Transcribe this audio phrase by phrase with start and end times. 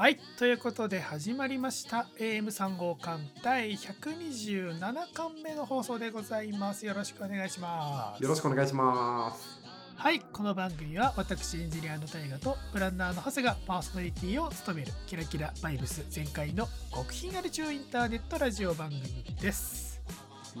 [0.00, 2.06] はいということで始まりました。
[2.18, 4.80] AM3 号館第127
[5.12, 6.86] 巻目の放送でございます。
[6.86, 8.22] よろしくお願いします。
[8.22, 9.60] よろしくお願いします。
[9.96, 19.02] はいこの番組は私エンジニアの大河とプランナーの長谷がパーソナリティを務めるキラキラバイブス全開の極貧アル中インターネットラジオ番組
[19.38, 20.00] です。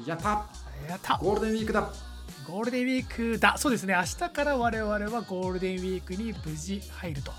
[0.06, 0.50] やった。
[0.86, 1.16] やった。
[1.16, 1.90] ゴールデンウィークだ。
[2.46, 3.56] ゴールデンウィークだ。
[3.56, 7.32] そうですね明日から我々はゴールデンウィークに無事入ると。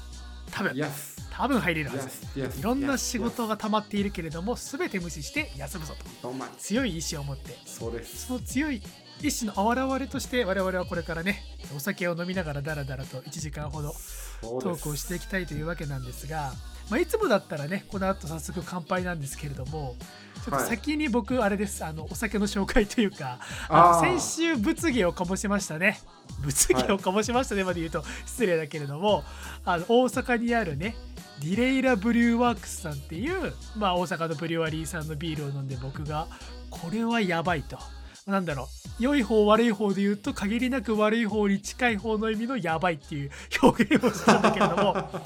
[0.49, 0.75] 多分。
[0.75, 2.27] イエス多分入れるはずです。
[2.33, 6.31] スイエスいろんな仕事が溜まっているけれども全て無視して休むぞと。
[6.59, 7.57] 強い意志を持って。
[7.65, 8.27] そうです。
[8.27, 8.79] その強い
[9.23, 11.43] 意志の表れとして我々はこれからね
[11.75, 13.93] お酒を飲みながらダラダラと1時間ほど
[14.41, 16.53] トークをしていきたいというわけなんですが、
[16.89, 19.95] まあ、いつもだったらねこの後早速乾杯なんですけれども
[20.43, 25.99] ちょっと先に僕あれです、あのお酒の紹介というかあの先週物議を醸しましたね。
[26.43, 29.23] 物議を醸しましたねまで言うと失礼だけれども
[29.65, 30.95] あの大阪にあるね
[31.41, 36.27] ディレイラブリューワークスさんっていう、まあ、大阪のブリュワリーさんのビールを飲んで僕が
[36.69, 37.79] これはやばいと。
[38.27, 39.03] なんだろう。
[39.03, 43.31] 良い方悪い方で言うと限りなく悪い方に近い方の意味のやばいっていう
[43.63, 45.21] 表現をしたんだけれども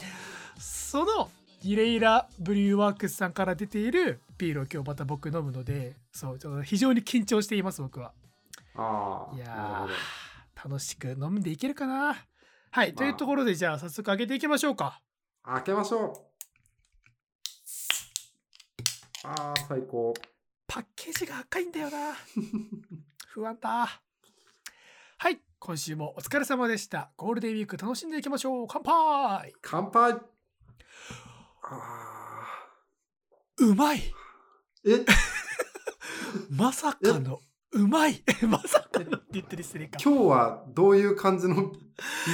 [0.58, 1.30] その
[1.64, 8.14] ディレイラブリューワークスさんから出ているビールを今日また僕飲むのでそうちょっと非常に緊張しています僕は。
[8.76, 9.36] ああ。
[9.36, 9.88] いや
[10.64, 12.16] 楽しく飲んでいけるかな。
[12.72, 15.02] はい、というところでじゃあ早速開けていきましょうか
[15.46, 16.26] 開けましょ
[19.24, 19.28] う。
[19.28, 20.14] ああ、最高。
[20.68, 22.16] パッケージが赤いんだよな。
[23.30, 24.02] 不安だ。
[25.18, 27.12] はい今週もお疲れ様でした。
[27.16, 28.68] ゴールデンウィーク楽しんでいきましょう。
[28.68, 29.54] 乾杯。
[29.62, 30.12] 乾杯。
[30.14, 30.20] あ
[31.64, 32.68] あ。
[33.58, 34.02] うまい。
[34.86, 35.06] え？
[36.50, 37.40] まさかの
[37.72, 38.24] うまい。
[38.50, 40.00] まさかのって言ってる失礼か。
[40.04, 41.72] 今日はどういう感じの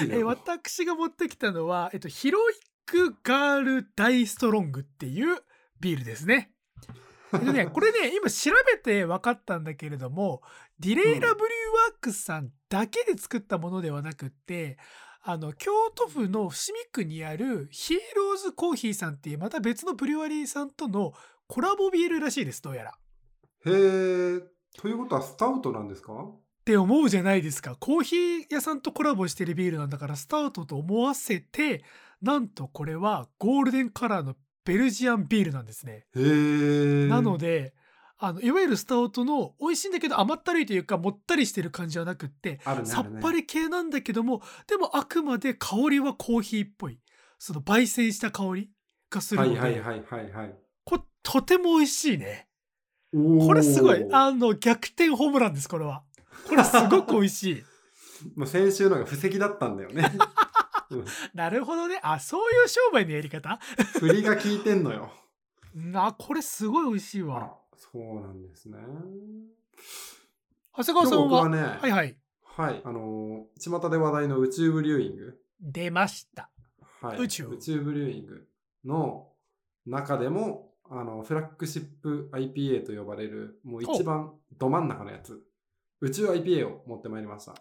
[0.10, 5.38] えー私が持ってきたのは、えっと、ヒロイックガールダイストロングっていう
[5.80, 6.52] ビールですね。
[7.34, 10.42] えっとね、 これね、今調べて分かったんだけれども、
[10.80, 14.78] ディレイラブリューワークスさんだけで作ったものではなくって、
[15.24, 21.14] あの、京都府の伏見区にあるヒーローズコーヒーさんっていうまた別のブリュワリーさんとの
[21.48, 22.92] コラボビールらしいです、どうやら。
[23.66, 24.40] へえ。
[24.80, 26.14] ということはスタウトなんですか？
[26.14, 31.84] って思うじゃないですかコーヒー屋さんとコラボしてるビールなんだからスタウトと思わせて
[32.22, 36.06] なんとこれはゴールデンカラーのベルジアンビールなんですね。
[36.16, 37.74] なので
[38.18, 47.00] あのいわゆるスタウトの美味しいんだけど甘ったるいというかもったりしてる感じはなくってね、さっぱり系なんだけどもでもあくまで香りはコーヒーっぽい
[47.40, 48.70] その焙煎した香り
[49.10, 50.56] がするはので、いはいはいはいはい。
[50.86, 52.48] これとても美味しいね
[53.12, 56.04] これすごいあの逆転ホームランですこれは
[56.48, 57.64] これすごく美味しい
[58.36, 60.12] もう先週のが布石だったんだよね。
[60.98, 62.00] うん なるほどね。
[62.04, 63.58] あ、そういう商売のやり方？
[64.00, 65.12] 振りが効いてんのよ。
[65.96, 67.58] あ、これすごい美味しいわ。
[67.76, 68.78] そうなんですね。
[70.78, 71.42] 長谷川さんは？
[71.44, 72.18] はね、はいはい。
[72.44, 76.50] はい、あのー、巷で話題の宇宙ブリューイング、出ました。
[77.02, 77.48] はい、宇宙？
[77.48, 78.48] ブリューイング
[78.86, 79.32] の
[79.86, 85.42] 中でも、あの、フラッグシップ IPA と呼ばれる、もう一番ど真ん中のやつ、
[86.02, 87.56] 宇宙 IPA を持ってまいりました。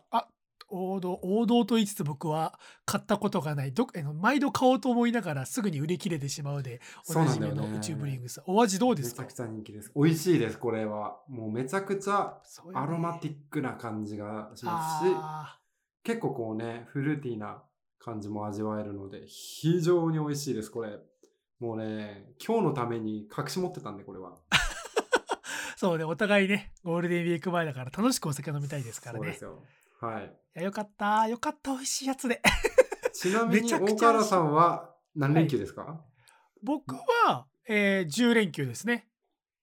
[0.71, 3.73] 王道、王道と言いつつ僕は買ったことがない。
[3.73, 8.41] どあの毎度買おうと思いながらすぐに売り切れてしまうで、おなじみの宇宙ブリングス。
[8.47, 9.23] お味どうですか？
[9.23, 9.93] めちゃくちゃ人気です。
[9.95, 11.19] 美味しいです、これは。
[11.29, 12.39] もうめちゃくちゃ
[12.75, 15.59] アロマティックな感じがしますし、あ
[16.05, 17.63] 結構こうね、フルーティーな
[17.99, 20.99] 感じも味わえるので、非常に美味しいです、これ。
[21.59, 24.31] もうね、今日のために隠し持ってたんで、これは。
[24.31, 24.35] ー
[25.77, 29.45] そうね、お互いね、ゴールデンウィーク前だから楽しくお酒飲みたいですからねそうです。
[29.45, 29.63] よ。
[30.01, 30.33] はい。
[30.57, 32.43] いやよかった、よかった、美味しいやつで。
[33.13, 36.01] ちなみに、めちゃくちゃ大原さんは何連休ですか、
[36.63, 36.95] 僕
[37.27, 39.07] は、えー、10連休ですね。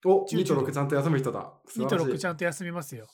[0.05, 1.51] お、10 2と6ちゃんと休む人だ。
[1.75, 3.07] 2と6ちゃゃんと休みますよ。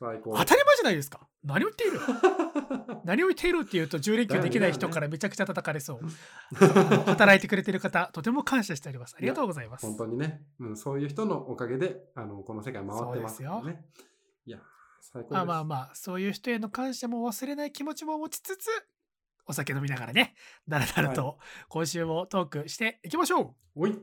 [0.00, 0.34] 最高。
[0.36, 1.20] 当たり前じゃないですか。
[1.44, 2.00] 何を言っている？
[3.04, 6.00] 何を言っているっていうと10連休できない人からめちゃくちゃ叩かれそう。
[7.06, 9.14] 働いてくれてる方、とても感謝しております。
[9.16, 9.86] ありがとうございます。
[9.86, 13.84] 本当にね、うん、そういう人のおかげで、あの、この世界回ってますからそうね。
[14.46, 14.58] いや、
[15.00, 15.34] 最高。
[15.34, 18.68] まあまあまあ、そういう人への感謝も忘れない気持ちも持ちつつ、
[19.46, 20.34] お酒飲みながらね、
[20.68, 21.38] だらだらと
[21.68, 23.82] 今週もトークしていきましょう。
[23.82, 23.98] おい。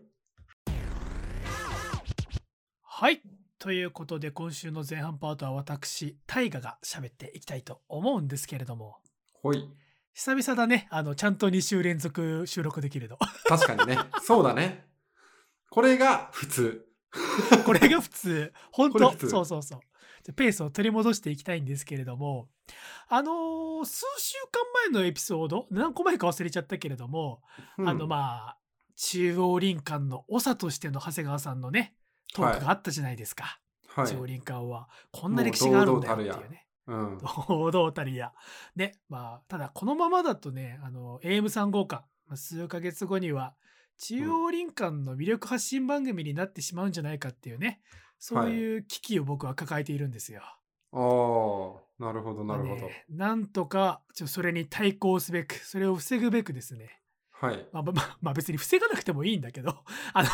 [2.82, 3.22] はい。
[3.60, 8.98] ということで、今週の前半パートは私、大河が喋っていきたいと思うんですけれども、
[9.34, 9.70] ほい。
[10.14, 13.18] 久々だね、あの、ちゃんと2週連続収録できるの。
[13.46, 13.98] 確かにね。
[14.24, 14.88] そうだね。
[15.70, 16.88] これが普通。
[17.66, 18.54] これが普通。
[18.72, 19.80] 本当そうそうそう。
[20.36, 22.50] ペースを取り戻していきたいんですけれども、
[23.08, 27.42] あのー数週間前のエピソード、何個前か忘れちゃったけれども、
[27.78, 28.58] あの、まあ、
[28.98, 31.94] 中央林間の長としての長谷川さんのね
[32.34, 34.08] トークがあったじゃないですか、はい。
[34.08, 34.90] 中央林間は。
[35.12, 36.66] こんな歴史があるんだよっていうね。
[36.88, 37.18] うん。
[37.20, 38.34] 堂々たるや。
[38.76, 43.56] ねまあただこのままだとねあの AM3 号館、まあ、数ヶ月後には
[44.00, 47.82] 中央林間の魅力発信番組になってしまうんじゃないかっていうね
[48.20, 48.78] そうい。
[48.78, 50.42] う危機を僕は抱えているんですよ。
[50.94, 57.02] ああなるほどなるほど、ねなんとかちょそれに対抗すべくそれを防ぐべくですね。
[57.32, 57.68] はい。
[57.72, 59.84] まあ、まあ まあ別に防がなくてもいいんだけど
[60.14, 60.30] あの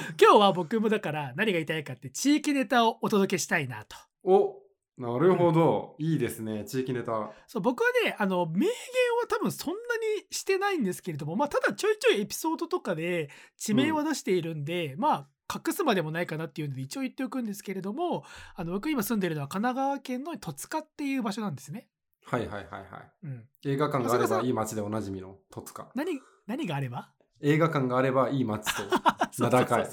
[0.20, 3.96] 今日は僕もだから何が言いたいかって地域ネタをお届けしたいなと。
[4.24, 4.62] お
[4.98, 7.32] なるほど、いいですね地域ネタ。
[7.46, 9.78] そう僕はねあの明言は多分そんな
[10.20, 21.88] にしてないんですけれども、まあ、ただちょいちょいエピソードとかで地名は出しているんで、まあ隠すまでもないかなっていうので一応言っておくんですけれどもあの僕今住んでるのは神奈川県の戸塚っていう場所なんですね。
[22.24, 22.82] はいはいはいはい。
[23.24, 25.90] うん、映画館があればいい街でおなじみの戸塚。
[25.94, 27.12] 何何があれば？
[27.40, 28.82] 映画館があればいい街と
[29.42, 29.88] 名高い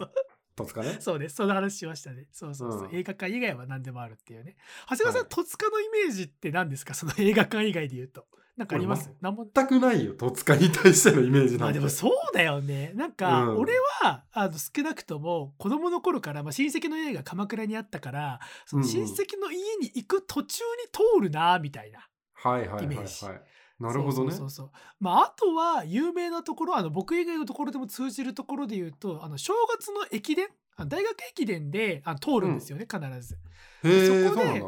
[0.55, 0.97] 戸塚ね。
[0.99, 1.35] そうです。
[1.35, 2.27] その話しましたね。
[2.31, 2.95] そうそうそう、うん。
[2.95, 4.57] 映画館以外は何でもあるっていうね。
[4.89, 5.29] 長谷川さん、はい。
[5.29, 6.93] 戸塚のイメージって何ですか？
[6.93, 8.27] その映画館以外で言うと
[8.59, 9.09] なんかあります？
[9.21, 11.59] 全くないよ戸塚に対してのイメージなんて。
[11.59, 12.91] まあでもそうだよね。
[12.93, 13.57] なんかうん。
[13.59, 18.91] 俺は、あの少なくとも子供の頃から、まあ、親戚の家が鎌倉にあったからそのうんうん。
[18.91, 23.25] 親戚の家に行く途中に通るなみたいな、はいはいはいイメージ。
[23.25, 23.41] はい
[23.79, 24.33] なるほどね。
[24.33, 30.47] そうそうまああとは有名なところあの僕以外のところでも通じるところで言うとあの正月の駅伝？
[30.77, 33.37] 大学駅伝であの通るんですよね、必ず。
[33.83, 34.63] へえそこで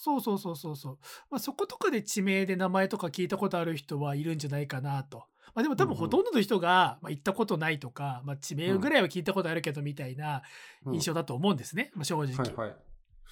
[0.00, 0.92] そうそうそうそうそう。
[0.92, 0.98] そう、
[1.28, 5.24] まあ、そことかで地名で名前とか聞いたことある人はいるんじゃないかなと。
[5.54, 10.42] まあ、でも多分ほとんどの人が、まあ、行ったことないとか、まあ、地名ぐらいは聞いたことあるけどみたいな
[10.86, 10.94] うん。
[10.94, 12.76] 印象だと思うんですね、まあ、正直、はいはい。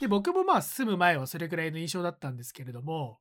[0.00, 3.20] で僕もまあ住む前はそれぐらいの印象だったんですけれども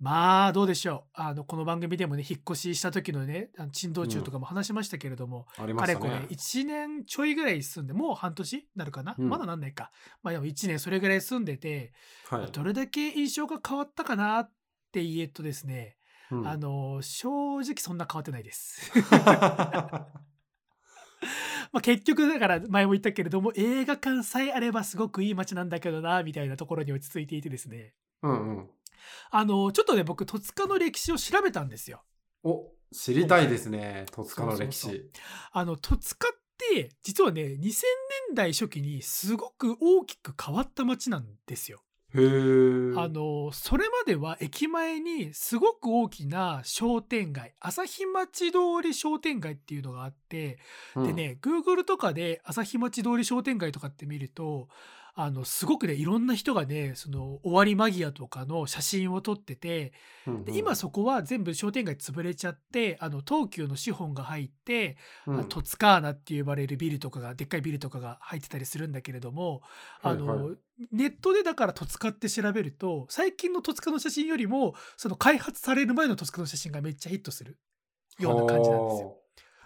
[0.00, 1.10] まあどうでしょう。
[1.14, 9.28] あのこの番組でもね引っ越しした時のねあの珍道中とかも話しましたけれども、ありまかれこれしたね1年ちょいぐらい住んでもう半年なるかな、うん。
[9.28, 9.90] まだなんないか。
[10.22, 11.92] まあでも1年それぐらい住んでて、
[12.28, 12.52] はい。
[12.52, 14.50] どれだけ印象が変わったかなっ
[14.92, 15.96] て言えとですね、
[16.30, 16.48] うん。
[16.48, 18.92] あの正直そんな変わってないです。
[21.72, 27.94] まあ結局だから前も言ったけれども映画館さえあればすごくいい街なんだけどなみたいなところに落ち着いていてですね。
[28.22, 28.70] うんうん
[29.30, 32.02] あのちょっとね僕戸塚の歴史を調べたんですよ。
[32.42, 35.10] お知りたいですね戸塚の歴史
[35.52, 36.30] あの戸塚っ
[36.72, 41.82] て実はね2000年代初期にすごく大きく変わった街なんですよ。
[42.16, 50.60] あのそれまでは駅前にすごく大きな商店街朝日町通り商店街っていうのがあって、
[50.94, 54.68] でね Google とかで朝日町通り商店街とかって見ると
[55.16, 59.92] あのすごくねいろんな人がねその終わり間際とかの写真を撮ってて
[60.26, 60.44] うんうん。
[60.44, 64.96] で今そこは全部商店街潰れちゃってあの東急の資本が入って、
[65.26, 65.44] うん。
[65.48, 69.62] トツカーナって呼ばれるビルとかがでっかいビルとかが入ってたりするんだけれども、
[70.02, 70.38] あのはい。
[70.38, 70.56] はい
[70.90, 77.58] ネットでだから戸塚って調べると最近の戸塚の写真よりもその開発される前の戸塚の写真がめっちゃヒットする
[78.18, 79.08] ような感じなんですよ。
[79.08, 79.14] は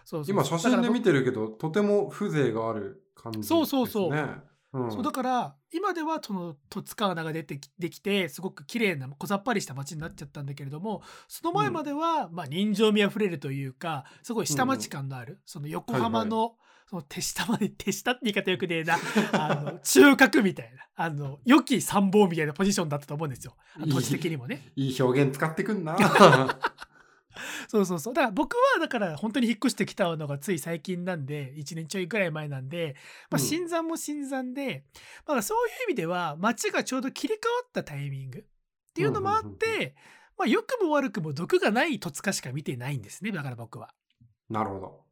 [0.04, 3.56] そうそうあ今写真で見ててるけどとても風情がある感じですね。
[3.56, 4.42] そうそうそう
[4.72, 4.92] うん。
[4.92, 16.56] そうだから今ではその戸塚穴が出てきできてすごく綺麗な小ざっぱりした街になっちゃったんだけれどもその前までは、まあ人情味あふれるというかすごい下町感のある、その横浜の、
[16.88, 18.96] その手下まで 手下って言い方よくねえな
[19.32, 23.54] あの 中核みたいなあの良き参謀みたいなポジションだったと思うんですよ。
[23.86, 24.72] 土地的にもね。
[24.74, 25.96] いい表現使ってくんな
[27.68, 28.14] そうそうそう。
[28.14, 32.96] だから僕はだから本当に引っ越してきたのがつい最近なんで1年ちょいくらい前なんで、
[33.30, 33.46] まあ、うん。
[33.46, 34.84] 新参も新参で、
[35.26, 39.94] まあ、そういう意味では街がちょうど切り替わったタイミングっていうのもあっうんうんうんて、
[40.36, 43.94] まあ、良くも悪くも毒がない戸塚しか見てないんですねだから僕は。
[44.48, 45.08] なるほど。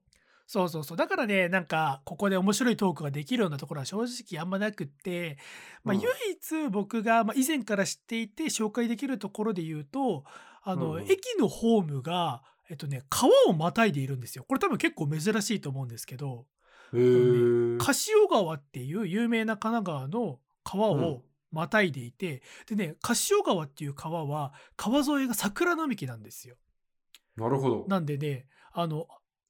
[0.49, 0.97] そうそうそう。
[0.97, 5.39] だからねなんかここで面白いトークができるようなところは正直あんまなくって、
[5.83, 6.01] まあ、うん。
[6.01, 10.25] 唯一僕が、まあ、以前から知っていて紹介できるところで言うと
[10.67, 10.99] あの、うん。
[10.99, 14.45] うん駅のホームが、えっとね、川をまたいでいるんですよ。
[14.47, 16.47] これ多分結構珍しいと思うんですけど。
[16.93, 21.05] へえ柏川っていう有名な神奈川の川うん。
[21.05, 26.57] をまたいでいて、でね柏川っていう川は川沿いが桜並木なんですよ。
[27.37, 27.85] なるほど。
[27.89, 29.07] なんでね、あの、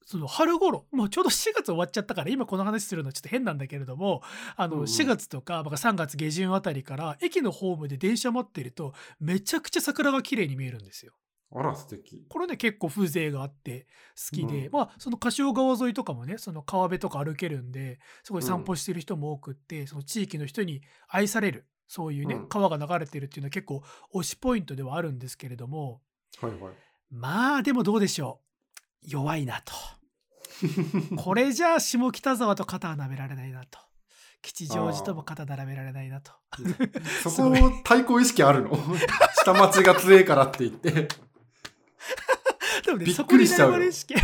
[0.07, 4.21] その春頃、もうちょうど4月終わっちゃったから、今この話するのはちょっと変なんだけれども、
[4.55, 4.85] あの、うんうん。
[4.85, 11.11] 4月とか、まあ3月下旬あたりから、駅のホームで電車待ってると、めちゃくちゃ桜が綺麗に見えるんですよ。
[11.53, 12.25] あら素敵。
[12.29, 13.85] これね、結構風情があって
[14.15, 14.71] 好きで、うん。
[14.71, 22.47] まあ、その柏川沿いとかもね、その川辺とか歩けるんで、すごい散歩してる人も多くって、その地域の人に愛される、そういうね、うん。
[22.47, 23.83] 川が流れてるっていうのは結構
[24.13, 25.99] 推しポイントではあるんですけれども、
[26.39, 26.73] はいはい。
[27.09, 28.46] まあ、でもどうでしょう。
[29.01, 29.73] 弱いなと。
[31.17, 33.79] これじゃ下北沢と肩は並べられないなと
[34.41, 36.31] 吉祥寺とも肩並べられないなと
[37.23, 38.77] そこ対抗意識あるの
[39.35, 41.07] 下町が強えからって言って。
[42.85, 44.21] でもねびっそこにラくりしちゃう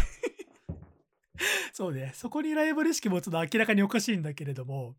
[1.74, 4.96] そうねそこにライバル意識持つのは明らかにおかしいんだけれども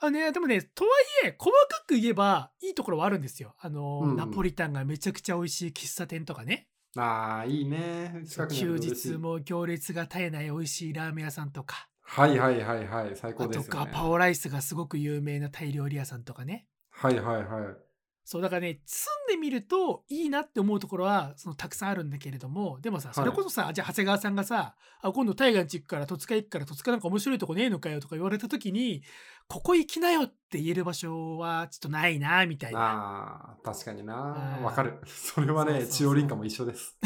[0.00, 0.90] あのねでもねとは
[1.24, 8.22] いえ細かく言えばいいところはあるんですよあの、うんナポリタンがめちゃくちゃ美味しい喫茶店とかねああ、いいね。
[8.26, 13.16] 近くにあ休ると嬉しい日も行列が絶えない美味しいラーメン屋さんとかはいはいはいはい。
[13.16, 13.80] 最高ですよね。
[13.80, 17.93] ガパオライスがすごく有名なタイ料理屋さんとかねはいはいはい。
[18.24, 29.02] そうだからね住んでみるといいなって思うところはそのたくさんあるんだけれどもでもさいそれこそさ、じゃあ長谷川さんがさあ今度大河地行くから戸塚行くから戸塚なんか面白いとこねえのかよとか言われた時に
[29.46, 34.60] ここ行きなよって言える場所はちょっとないなみたいなああ、確かになう。
[34.62, 35.00] んわかる。
[35.06, 36.98] それはね、そうそうそう中央林家も一緒です。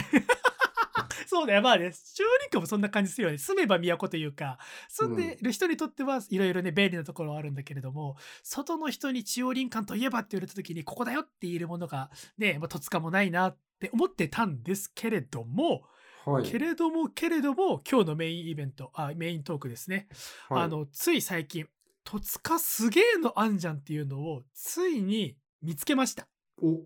[1.29, 1.61] そうだよ。
[1.61, 3.37] まあね中央林家もそんな感じするよね。
[3.37, 4.59] 住めば都というか。
[4.89, 15.83] 住んでる人にとってはいろいろね便利なところはあるんだけれども外の人に中央林間といえばって言われた時にここだよって言えるものがね、まあ、戸塚もないなって思ってたんですけれども、
[16.25, 16.45] はい。
[16.45, 20.09] けれどもけれども今日のメインイベントあメイントークですね、
[20.49, 20.63] はい。
[20.63, 21.69] あのつい最近
[22.05, 26.27] 「戸塚すげえのあんじゃん」っていうのをついに見つけました。
[26.63, 26.81] お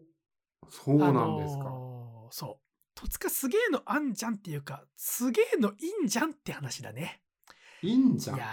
[0.68, 1.60] そうなんですか。
[1.60, 2.61] あのーそう
[3.02, 7.20] 戸塚すげえのあんじゃんっていうかすげえのいいんじゃんって話だね。
[7.82, 8.36] いいんじゃん。
[8.36, 8.46] いや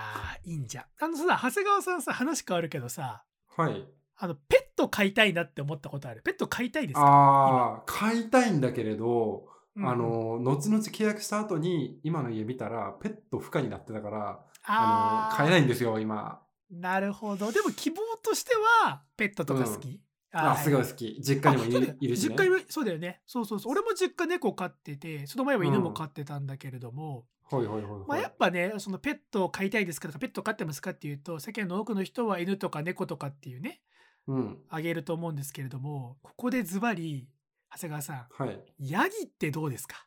[0.43, 0.85] ーいいんじゃん。
[0.99, 3.23] あのさ長谷川さんさ話変わるけどさ
[3.55, 3.87] はい。
[4.17, 7.05] あのペット飼いたいなって思ったことあるペット飼いたいですか？
[7.05, 16.41] ああ、買いたいんだけれど、うんあの、後々契約した後に、今の家見たら、ペット不可になってたから、あの、あー買えないんですよ、今。
[16.69, 18.51] なるほどでも希望として
[18.83, 20.01] はペットとか好き、
[20.31, 21.19] あ、すごい好き。
[21.21, 22.36] 実家にもいるし、ね。
[22.36, 28.01] 実家そうだよねそうそうそう俺も実家猫飼っててその前は犬も飼ってたんだけれども、はいはいはいはい。
[28.07, 33.81] まあ、やっぱねそのペットを飼いたいですかとかペット飼ってますかっていうと世間の多くの人は犬とか猫とかっていうね
[34.27, 34.57] うん。
[34.69, 37.27] あげると思うんですけれどもここでズバリ
[37.74, 38.59] 長谷川さんはい。
[38.79, 40.05] ヤギってどうですか？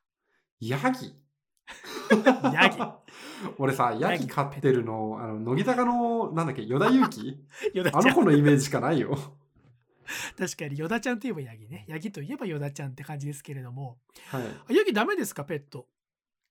[0.60, 1.16] ヤギ？
[2.54, 2.76] ヤギ
[3.58, 7.44] 俺さ、ヤギ飼ってるの、あの、乃木坂の、なんだっけ、与田祐希？
[7.92, 9.16] あの子のイメージしかないよ。
[10.38, 11.84] 確かにヨダちゃんといえばヤギね。
[11.88, 13.98] ヤギといえばヨダちゃんって感じですけれども。
[14.28, 14.42] はい。
[14.42, 15.86] あヤギダメですかペット？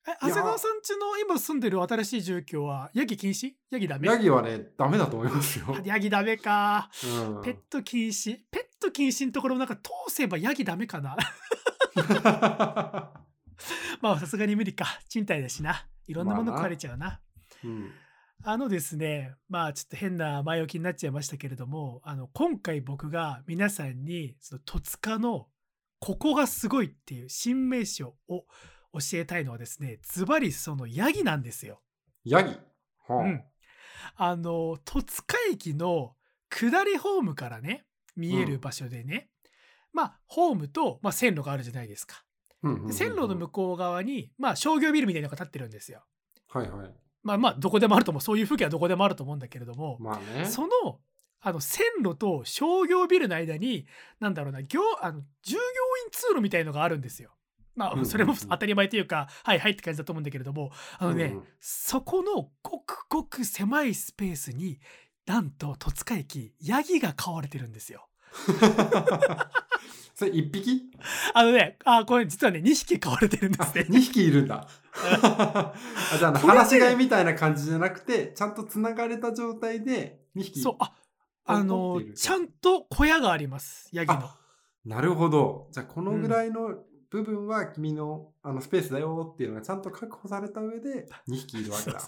[0.08, 3.54] え長谷川さんちの今住んでる新しい住居はヤギ禁止？
[3.70, 4.08] ヤギダメ？
[4.08, 5.78] ヤギはね、ダメだと思いますよ。
[5.86, 6.90] ヤギダメか。
[7.04, 7.44] うん。
[7.44, 8.40] ペット禁止？
[8.50, 11.16] ペット禁止のところなんか通せばヤギダメかな？
[14.02, 14.86] まあさすがに無理か。
[15.08, 15.86] 賃貸だしな。
[16.08, 17.22] いろんなものまあな食われちゃうな、
[17.64, 17.92] うん
[18.44, 25.48] あのですねまあちょっと変な前置きになっちゃいましたけれどもあの今回僕が皆さんにその戸塚の
[26.00, 28.46] ここがすごいっていう新名所を
[28.94, 31.82] 教えたいのはですねズバリそのヤギなんですよ。
[32.24, 32.50] ヤギ？
[33.08, 33.44] はあうん、
[34.16, 36.16] あの戸塚駅の
[36.50, 39.30] 下りホームからね見える場所でね、
[39.94, 42.24] まあホームと、まあ、線路があるじゃないですか。
[42.64, 46.04] うんうんうんうんで線路の向こう側に、まあ、商業ビルみたいなのが建ってるんですよ。
[46.50, 46.94] はいはい。
[47.24, 50.46] まあまあどこでもあると思うそういう風景はどこでもあると思うんだけれども、まあね。
[50.46, 51.00] その
[51.44, 53.88] あの線路と商業ビルの間に
[54.20, 55.62] なんだろうな業あの従業員
[56.12, 57.32] 通路みたいのがあるんですよ。
[57.76, 64.80] まあそれも 当たり前というか、はいはいって感じだと思うんだけれどもあのね、うんうんそこのごくごく狭いスペースに
[65.26, 68.08] なんと戸塚駅ヤギが飼われてるんですよ。
[70.16, 70.92] それ一匹？
[71.34, 73.86] あのねあこれ実はね2匹飼われてるんであすね。
[73.90, 74.68] 2匹いるんだ。
[74.94, 75.74] あ
[76.18, 80.62] じゃあ、放し飼いみたいな感じじゃなくて、ちゃんと繋がれた状態で2匹。
[80.62, 80.94] そうあ
[81.46, 84.20] あ持のちゃんと小屋がありますヤギの。
[84.20, 84.38] あ
[84.86, 85.68] なるほど。
[85.72, 86.76] じゃあ、このぐらいの
[87.12, 92.00] 部分は君のあのスペースだよっていうのがちゃんと確保された上で 2匹いるわけだ。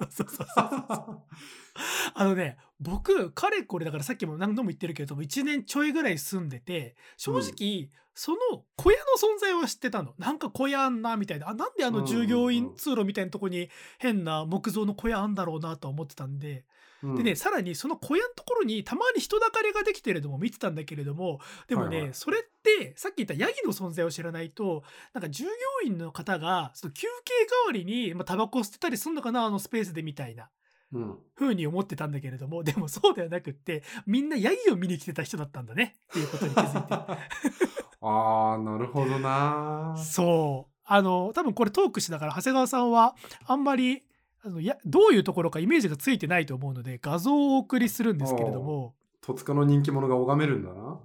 [2.16, 8.38] あのね僕かれこれだからさっきも何度も言ってるけれども1年ちょいぐらい住んでて正直、その
[8.78, 9.04] 小屋の
[9.36, 10.14] 存在は知ってたの。
[10.18, 11.50] なんか小屋あんなみたいな。
[11.50, 16.64] あなんであの従業員通路みたいなとこに変な木造の小屋あんだろうなとは思ってたんで、
[17.04, 17.16] うん。
[17.16, 22.14] でねさらにその小屋のところにたまに人だかりができてるのも見てたんだけれどもでもね、はいはい。
[22.14, 24.84] それってさっき言ったヤギの存在を知らないと
[25.14, 25.52] なんか従業
[25.86, 30.50] 員の方がその休憩代わりに、まあ、タバコ吸ってたりするのかなあのスペースでみたいな。
[30.94, 35.98] うん、風に思ってたんだけれどもでもそうではなくってみんなヤギを見に来てた人だったんだね。
[36.12, 36.94] っていうことに気づいて。
[38.06, 39.96] ああ、なるほどな。
[39.98, 40.74] そう。
[40.86, 44.04] あの多分これトークしながら長谷川さんはあんまり
[44.46, 48.94] あのやどういうところかイメージがついてないと思うので画像をお送りするんですけれども。
[49.22, 51.00] 戸塚の人気者が拝めるんだな。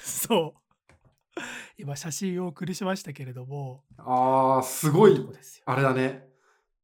[0.00, 1.40] そう。
[1.76, 3.82] 今写真をお送りしましたけれども。
[3.98, 5.26] ああ、すごい。
[5.66, 6.28] あれだね。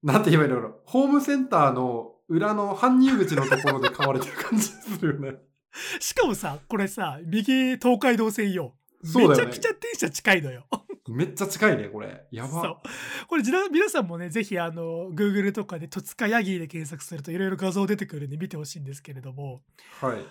[0.02, 5.38] なんて言えばいいのかなホームセンターの裏の搬入口のところで買われてる感じするよね。
[6.00, 8.74] しかもさこれさ右東海道線よ。
[9.04, 9.56] そうだよね。
[9.56, 10.66] めちゃくちゃ電車近いのよ
[11.10, 12.24] めっちゃ近いね、これ。
[12.30, 12.80] やば。
[13.26, 19.62] これ皆さんもねぜひあの Google とかで戸塚ヤギーで検索するといろいろ画像出てくるんで見てほしいんですけれども
[20.00, 20.24] はい。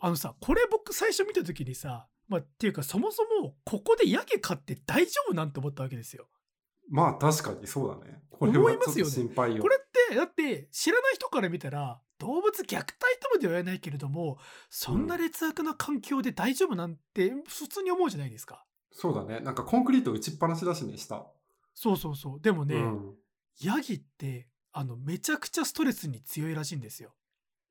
[0.00, 6.26] あのさこれ僕最初見た時にさまあっていうかそもそもここでヤギ飼って大丈夫なんて思ったわけですよ
[6.90, 8.20] まあ確かにそうだね。
[8.30, 9.62] これ思はいちょっと心配よ。
[9.62, 12.84] これってだって知らない人から見たら動物虐待
[13.20, 14.38] とまでは言わないけれども
[14.70, 19.40] そんな劣悪な環境で大丈夫なんて普通に思うじゃないですかそうだね。
[19.40, 21.26] なんかコンクリート打ちっぱなしだしね、下。
[21.74, 23.14] そうそうそうでもね、うん、
[23.60, 27.12] ヤギってあのめちゃくちゃストレスに強いらしいんですよ。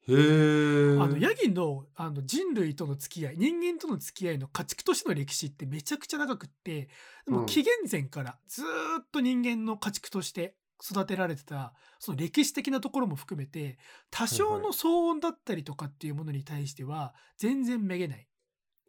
[0.05, 0.99] へえ。
[0.99, 6.89] あのヤギのあの人類との付き合い人間との付き合いの家畜としての歴史ってめちゃくちゃ長くってで
[7.27, 8.65] うんも紀元前からずー
[9.01, 13.77] っと人間の家畜として育てられてたその歴史的なところも含めて
[14.11, 18.27] 多少の騒音だったりとかっていうものに対しては全然めげない。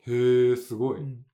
[0.06, 1.00] へえ、すごい。
[1.00, 1.24] うん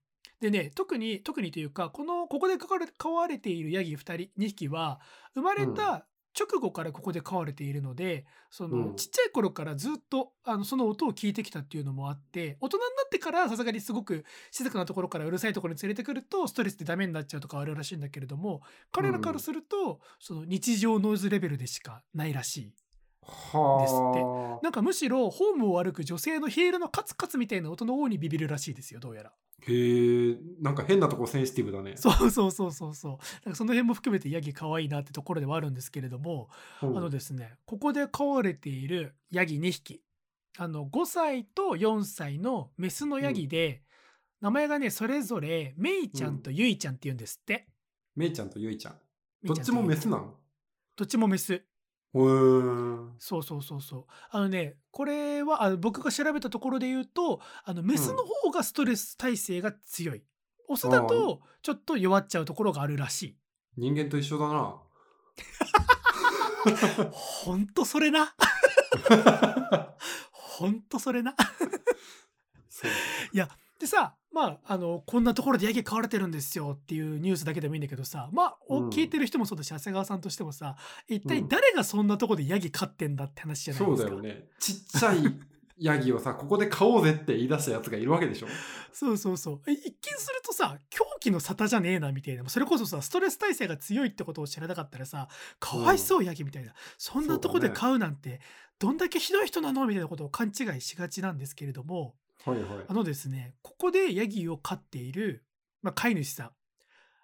[0.41, 5.01] でね特に特にというかこのここで飼われ飼われているヤギ2人2匹は
[5.35, 6.07] 生まれた
[6.39, 8.97] 直後からここで飼われているので、そのうん。
[8.97, 22.75] ちっちゃい頃からずっとあのその音を聞いてきたっていうのもあって大人になってからさすがにすごく静かなところからうるさいところに連れてくるとストレスでダメになっちゃうとかあるらしいんだけれども彼らからすると、その日常ノイズレベルでしかないらしい。
[23.23, 24.65] はあ。
[24.65, 29.33] なんかむしろホームを歩く女性のヒールのカツカツみたいな音の方にビビるらしいですよどうやら。
[29.63, 31.93] へえ、なんか変なとこセンシティブだね。
[31.97, 33.13] そうそうそうそうそう。
[33.45, 36.49] なんかその辺も含めてヤギ可愛いなってところではあるんですけれども、
[36.83, 40.03] うんあのですね、ここで飼われているヤギ2匹、
[40.57, 43.83] あの5歳と4歳のメスのヤギで、
[44.41, 47.69] 名前がね、それぞれメイちゃんとユイちゃんって言うんですって。
[48.17, 48.95] めいちゃんとゆいちゃん。
[49.43, 50.35] メイちゃんとどっちもメスなん？
[50.97, 51.63] どっちもメス。
[53.19, 54.05] そうそうそうそう。
[54.31, 60.23] あのね、これはあの僕が調べたところで言うと、あのメスの方がストレス耐性が強い。
[60.69, 63.37] オスだとちょっと弱っちゃうところがあるらしい。
[63.77, 64.77] 人間と一緒だな。
[67.13, 68.35] ほんとそれな。
[70.31, 71.35] ほんとそれな。
[72.69, 72.91] そう
[73.79, 80.77] でさ、まあ、あの、こんなところでヤギ飼われてるんですよっていうニュースだけでもいいんだけどさ、まあ、おうん聞いてる人もそうだし、長谷川さんとしてもさ、
[81.09, 84.09] 一体うん誰がそんなところでヤギ飼ってんだって話じゃないですか。
[84.09, 84.45] そうだよね。
[84.61, 85.19] ちっちゃい
[85.81, 88.47] ヤギをさ、ここで買おうぜって言い出したやつがいるわけでしょ。
[88.93, 89.61] そうそうそう。
[89.67, 92.47] え一見するとさ、狂気の沙汰じゃねえなみたいな。
[92.49, 96.75] それこそさ、ストレス耐性が強いってことを知らなかったらさ、かわいそうヤギみたいな。
[96.99, 98.41] そんなとこで飼うなんて、
[98.79, 102.93] どんだけひどい人なのみたいなことを勘違いしがちなんですけれども、はいはいあ。
[102.93, 105.45] のですね、ここでヤギを飼っている、
[105.83, 106.51] まあ、飼い主さん。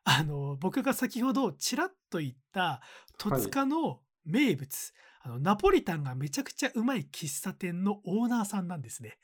[0.05, 2.81] あの、僕が先ほどちらっと言った、
[3.19, 9.19] 戸塚の名物、あの、ナポリタンがめちゃくちゃうまい喫茶店のオーナーさんなんですね。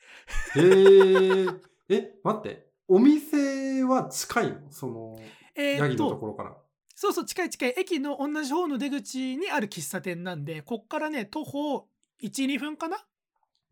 [0.55, 1.47] へえ。
[1.89, 2.67] え、待って。
[2.87, 4.71] お店は近いの？
[4.71, 5.17] その、
[5.55, 6.57] えヤギのとと、ころから。
[6.95, 7.73] そうそう、近い近い。
[7.77, 11.87] 駅の同じ方の出口にある喫茶店なんで、こっからね、徒歩
[12.21, 12.97] 1、2分かな？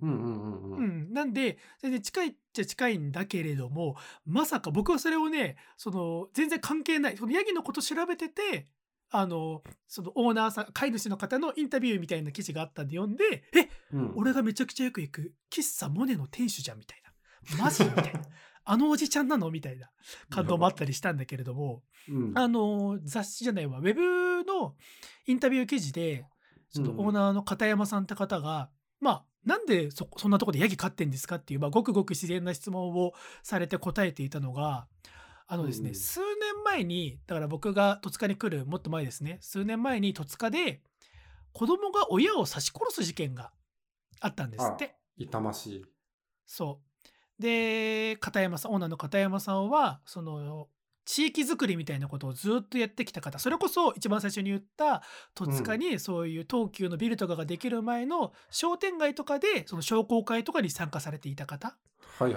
[0.01, 0.75] うんうんうんう。
[0.75, 1.13] うんん。
[1.13, 8.67] なんで、全然近いっちゃ近いんだけれども、まさか僕はそれをね、その、全然関係ない、そのヤギのこと調べてて、
[9.09, 17.01] あの、そのオーナーさん、飼い主の方のインタビューみたいな記事があったんで読んで、え、うん、俺がめちゃくちゃよく行く喫茶モネの店主じゃんみたい
[17.57, 17.63] な。
[17.63, 18.21] マジみたいな。
[18.63, 19.89] あのおじちゃんなのみたいな
[20.29, 24.75] 感動もあったりしたんだけれども、うん、あの雑誌じゃないわウェブの
[25.25, 26.25] インタビュー記事で
[26.69, 34.87] そのうんオーナーの片山さんって方が、まあなんでそそんなとこでヤギ飼ってんですかっていう、まあ、ごくごく自然な質問をされて答えていたのが
[35.47, 40.81] あのですね、うん数年前にだから僕が戸塚に来るもっと前ですね数年前に戸塚で
[41.53, 43.51] 子供が親を刺し殺す事件が
[44.19, 44.95] あったんですって。
[45.17, 45.85] 痛ましい。
[46.45, 46.79] そ
[47.39, 47.41] う。
[47.41, 50.69] で、片山さん、オーナーの片山さんは、その、
[51.05, 55.03] 地域づくりみたいなことをずっとやってきた方、それこそ一番最初に言った、
[55.35, 61.77] 戸塚にそういう東急のビルとかができる前の商店街とかで、その商工会とかに参加されていた方。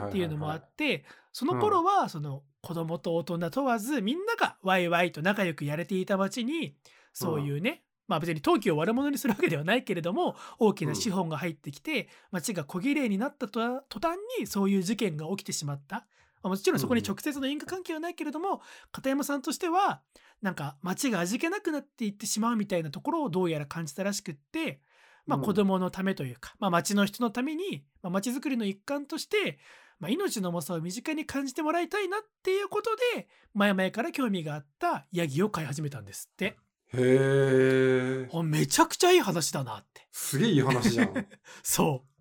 [0.09, 6.75] っていうのもあって、その頃は、その子供と大人問わず、みんながワイワイと仲良くやれていた街に、
[7.13, 16.07] そういうね、まあ別に東急を悪者にするわけではないけれども大きな資本が入ってきて、街が小綺麗になったと途端にそういう事件が起きてしまった、まあ
[16.49, 18.61] もちろんそこに直接の因果関係はないけれども、
[18.93, 20.03] 片山さんとしては
[20.43, 24.81] なんか街が味気なくなっていってしまうみたいなところをどうやら感じたらしくって、
[25.27, 29.59] まあ、うん子供のためというか、まあ、街の人のために、まあ、街づくりの一環として、
[29.99, 36.57] まあ、命の重さを身近に感じてもらいたいなっていうことで前々から興味があったヤギを飼い始めたんですって。
[36.93, 38.29] へえ。
[38.33, 40.07] あめちゃくちゃいい話だなって。
[40.13, 41.27] すげえいい話じゃん。
[41.63, 42.15] そう。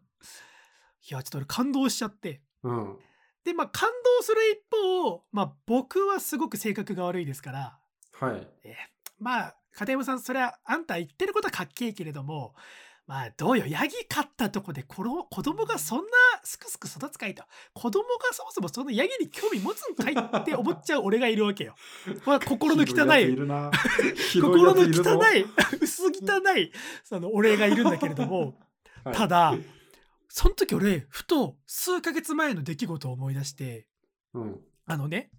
[1.10, 2.42] いや、ちょっと俺感動しちゃって。
[2.64, 2.98] うん。
[3.44, 7.78] で、まあ感動する一方、まあ僕はすごく性格が悪いですから、
[8.20, 8.48] はい。
[9.20, 12.54] まあ、片山さん、それはあんた言ってることはかっけえけれども、
[13.06, 16.06] まあどうよ、ヤギ飼ったとこで子供子供がそんな
[16.44, 17.44] すくすく育つかいと。
[17.74, 21.76] 子供がそもそもそのヤギに興味持つんかいって思っちゃう俺がいるわけよ。
[22.26, 23.34] まあ心の汚いい、
[24.38, 25.46] い心の汚い、
[25.82, 26.72] 薄汚い、
[27.04, 28.58] その俺がいるんだけれども、
[29.04, 29.54] はいただ、
[30.36, 33.86] その時俺、ふと数ヶ月前の出来事を思い出して、
[34.34, 34.60] うん。
[34.88, 35.30] あのね、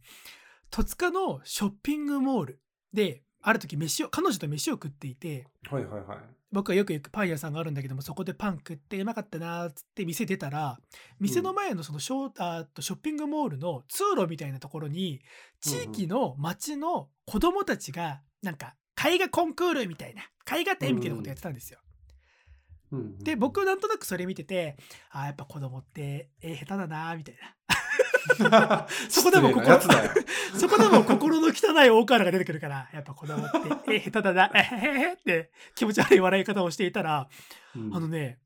[0.70, 2.60] 戸塚のショッピングモール
[2.92, 6.18] で、ある時飯を、彼女と飯を食っていて、はいはいはい。
[6.52, 10.78] 僕はよく行くパン屋さんがあるんだけども、そこでパン食ってうまかったなーっつって店出たら、
[11.18, 15.20] 店の前のそのショ,、あとショッピングモールの通路みたいなところに、
[15.60, 20.22] 地域の町の子供たちが、なんか、絵画コンクールみたいな、
[20.56, 21.80] 絵画展みたいなことやってたんですよ。
[22.94, 24.76] うんうんで、僕なんとなくそれ見てて、
[25.10, 27.54] あーやっぱ子供って絵下手だなーみたいな。
[29.08, 30.10] そこでも失礼なやつだよ。
[30.56, 37.28] そこでも心の汚い大河原が出てくるから、やっぱ子供って、え、下手だな、えへへへって気持ち悪い笑い方をしていたら、
[37.76, 38.38] うんあのね、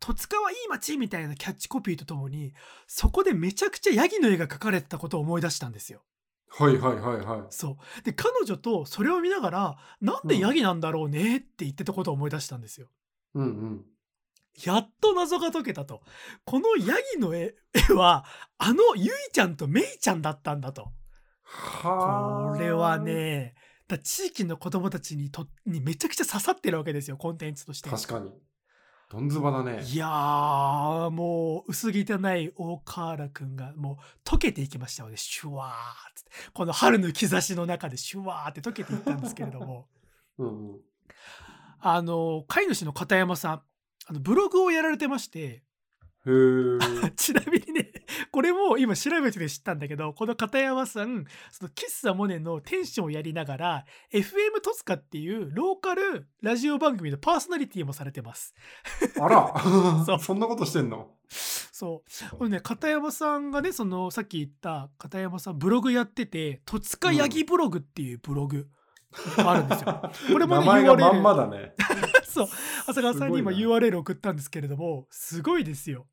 [0.00, 2.54] 戸塚はいい街みたいなキャッチコピーとともに、
[2.86, 6.02] そこでめちゃくちゃヤギの絵が描かれてたことを思い出したんですよ。
[6.48, 7.40] はいはいはいはい。
[7.50, 8.02] そう。
[8.02, 12.90] で、彼女とそれを見ながら、なんでヤギなんだろうねって言ってたことを思い出したんですよ。
[13.34, 13.84] うんうん。
[14.64, 16.02] やっと謎が解けたと。
[16.44, 18.24] このヤギの絵絵は、
[18.58, 20.90] あのゆいちゃんとめいちゃんだったんだと。
[21.42, 22.56] はあ。
[22.56, 22.98] これは。
[22.98, 23.54] ね、
[23.88, 27.90] だ地域の子供たちにとにめちゃくちゃ刺さってるわけですよ、コンテンツとして。
[27.90, 28.32] 確かに。
[29.10, 29.82] どんずばだね。
[29.82, 35.16] いやー、もう、薄汚い大河原くんが、もう、溶けていきましたよね。
[35.16, 35.72] シュワーっ
[36.22, 36.30] て。
[36.52, 39.88] この春の兆しの中でシュワーって溶けていったんですけれども、
[40.38, 40.80] うんうん。
[41.80, 43.62] あの、飼い主の片山さん、
[44.06, 45.62] あのブログをやられてまして。
[47.16, 47.92] ちなみにね、
[48.30, 58.54] これも今調べてて知ったんだけど、この片山さん、その喫茶モネのテンションをやりながら、FM トツカっていうローカルラジオ番組のパーソナリティもされてます。
[59.18, 59.54] あら
[60.20, 61.08] そんなことしてんの？
[61.30, 62.36] そう。
[62.36, 68.68] これね、片山さんがね、その、さっき言った片山さんブログやってて、戸塚ヤギブログっていうブログが
[69.36, 70.02] あるんですよ。
[70.32, 71.74] これもね、名前がまん URL まだね。
[72.24, 72.48] そう。
[72.86, 76.06] 長谷川さんに今 URL 送ったんですけれども、すごいですよ。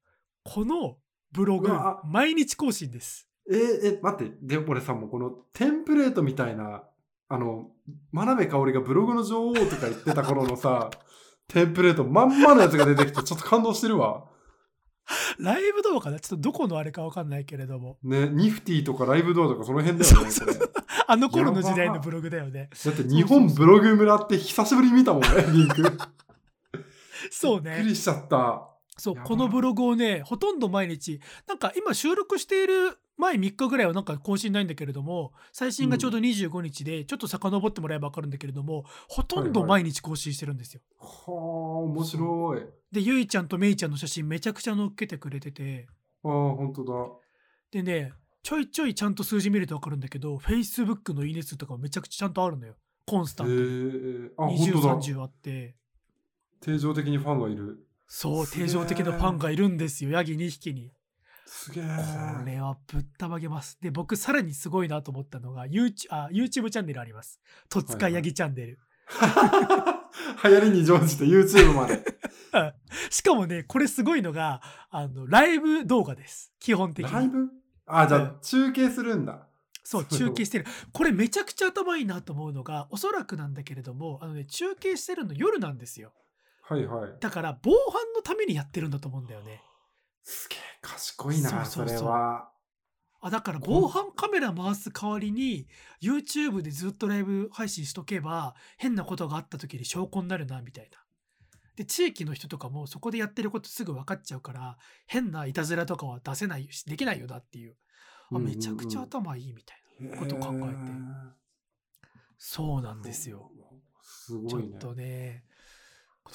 [0.43, 0.97] この
[1.31, 1.69] ブログ
[2.05, 3.27] 毎日更新です。
[3.49, 4.37] えーえ、待って。
[4.41, 6.83] で、俺さ、もうこのテンプレートみたいな、
[7.29, 7.71] あの、
[8.11, 10.89] 真鍋かおりがブログの女王とか言ってた頃のさ、
[11.47, 14.25] テンプレートまんまのやつが出てきて、ちょっと感動してるわ。
[15.39, 17.97] ライブ動画かなちょっとどこのあれかわかんないけれども。
[18.03, 20.53] ね、ニフティとかライブドアとかその辺だよね、これ。
[21.07, 22.69] だあの頃の時代のブログだよね。
[22.73, 25.81] って日本ブログ村って久しぶりに見たもんね、 リンク。
[25.81, 25.91] びっ
[27.31, 27.77] そうね。
[27.81, 28.69] くりしちゃった。
[28.97, 40.81] そう、このブログをね、ほとんど毎日、なんか今収録している前3日ぐらいはなんか更新ないんだけれども、最新がちょうど25日で、ちょっと遡ってもらえばわかるんだけれども、ほとんど毎日更新してるんですよ。
[40.99, 42.61] はあ、面白い。
[42.91, 45.87] で、ゆいちゃんとめいちゃんの写真めちゃくちゃ載っけてくれてて、
[46.23, 46.93] ああ、本当だ。
[47.71, 52.75] でね、ちょいちょいちゃんと数字見るとわかるんだけど、Facebook のいいね数とかもめちゃくちゃちゃんとあるのよ。
[53.05, 53.61] コンスタへントに。
[54.27, 54.97] えあ、本20、当だ。
[54.97, 55.75] 30あって。
[56.61, 57.85] 定常的にファンがいる。
[58.07, 60.91] そう、定常的なファンがいるんですよ、ヤギ2匹に。
[61.45, 61.83] すげえ。
[61.83, 63.77] これはぶったまげます。
[63.81, 67.39] で、僕さらにすごいなと思ったのが YouTube, あ YouTube チャンネルあります。
[67.69, 68.79] 戸塚ヤギチャンネル。
[70.43, 72.03] 流行りに乗じて YouTube まで。
[73.09, 76.53] しかもね、これすごいのが、あの、ライブ動画です。
[76.59, 77.11] 基本的に。
[77.11, 77.49] ライブ？
[77.87, 79.47] あ、じゃうんあ中継するんだ。
[79.83, 80.65] そう、中継してる。
[80.91, 86.11] これめちゃくちゃ頭いいなと思うのが、おそらくなんだけれども、あのね、中継してるの夜なんですよ。
[86.61, 87.15] はいはい。
[87.19, 89.61] だから、防犯のためにやってるんだと思うんだよね。
[90.23, 92.49] すげえ賢いな、そうそうそうそれは。
[93.19, 95.67] あだから防犯カメラ回す代わりに
[96.01, 100.99] YouTube でずっとライブ配信しとけば変なことがあった時に証拠になるなみたいな。
[101.77, 107.75] で地域の人とかもそこでやってることすぐ分かっちゃうから変ないたずらとかは出せないしできないよなっていう
[108.33, 110.75] あめちゃくちゃ頭いいみたいなこと考えて
[112.39, 113.51] そうなんですよ。
[114.01, 114.69] すごいね。
[114.71, 115.43] ちょっとね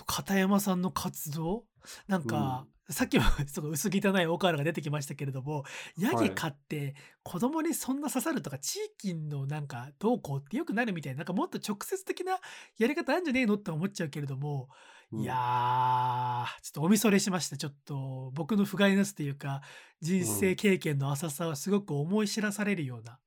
[0.07, 1.65] 片山さんの活動
[2.07, 5.65] なんか、さっきも その薄汚い大河原が出てきましたけれども
[5.97, 12.39] ヤギ飼って子供にそんな刺さるとか地域のなんかどうこうってよくなるみたいななんかもっと直接的な
[12.79, 14.69] やり方あるんじゃねえのって思っちゃうけれども、
[15.13, 17.59] うんいやーちょっとおみそれしました。
[17.59, 19.61] ちょっと僕の不甲斐なすというか
[20.01, 23.21] 人生経験の浅さはすごく思い知らされるような、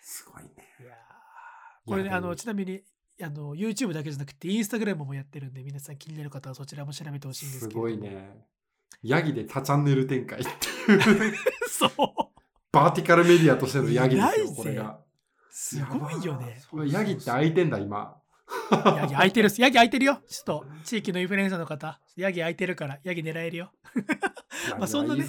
[0.00, 0.50] すごいね。
[0.80, 0.94] いやー
[1.90, 2.82] これねあのちなみに
[3.22, 7.82] あの YouTube だけじゃなくて Instagram もやってるんで皆さん気になる方はそちらも調べてほしいんですすけれども。
[7.82, 8.44] ごいね。
[9.02, 11.34] ヤギで多チャンネル展開っていう。
[11.68, 11.90] そう。
[12.72, 14.98] バーティカルメディアとしてのヤギですよ、これが。
[15.50, 16.60] すごいよね。
[16.86, 18.16] ヤギって開いてんだ、今。
[18.70, 20.20] ヤギ空いてるヤギ空いてるよ。
[20.28, 22.00] ちょっと地域のインフルエンサーの方。
[22.16, 23.70] ヤギ空いてるからヤギ狙えるよ。
[24.78, 25.28] まあそんなね一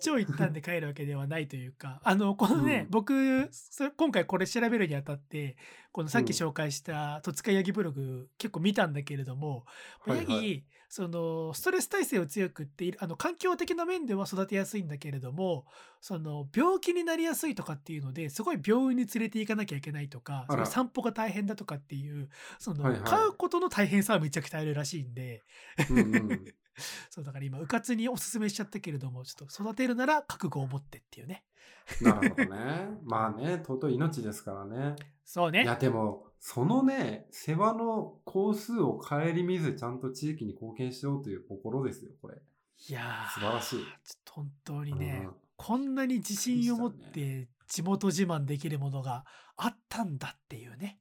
[0.00, 2.00] 長一短で帰るわけではないというか。
[2.04, 2.90] あのこのね、うん。
[2.90, 3.50] 僕
[3.96, 5.56] 今回これ調べるにあたって
[5.92, 9.64] このさっき紹介した戸塚ヤギブログ結構見たんだけれども、
[10.00, 15.64] はいヤギ、はいそのストレス耐性を強くっているあの環境的な面では育てやすいんだけれども
[16.02, 22.28] その病気になりやすいとかっていうのですごい病院に連れて行かなきゃいけないとかその散歩が大変だとかっていう
[22.58, 23.02] その、はいはい。
[23.04, 25.42] 飼うことの大変さはめちゃくちゃあるらしいんで。
[25.88, 26.54] うんうん
[27.10, 31.44] そうだから今うかつにおすすめしちゃったけれどもちょっと育てるなら覚悟を持ってっていうね。
[32.00, 32.98] なるほどね。
[33.04, 34.96] まあね、尊い命ですからね。
[34.98, 35.64] いそうね。
[35.64, 42.40] やでも、そのね、世話の工数を顧みず、ちゃんと地域に貢献しようという心ですよ、これ。
[42.88, 43.84] いやー素晴らしい。
[44.28, 45.34] 本当にね、うん。
[45.56, 49.24] こんなに自信を持って地元自慢できるものが
[49.56, 50.98] あったんだっていうね。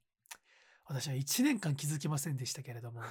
[0.86, 3.02] 私は1年間気づきませんでしたけれども。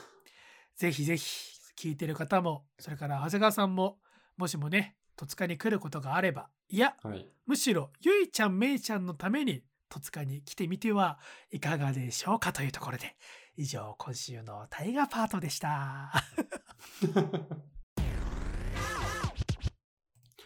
[0.77, 3.97] ぜひぜひ聞いてる方もそれから長谷川さんも
[4.37, 7.27] もしもね戸塚に来ることがあればいやはい。
[7.47, 11.19] むしろゆいちゃんめいちゃんのために戸塚に来てみては
[11.51, 13.17] いかがでしょうかというところで
[13.57, 16.13] 以上今週の大河パートでした。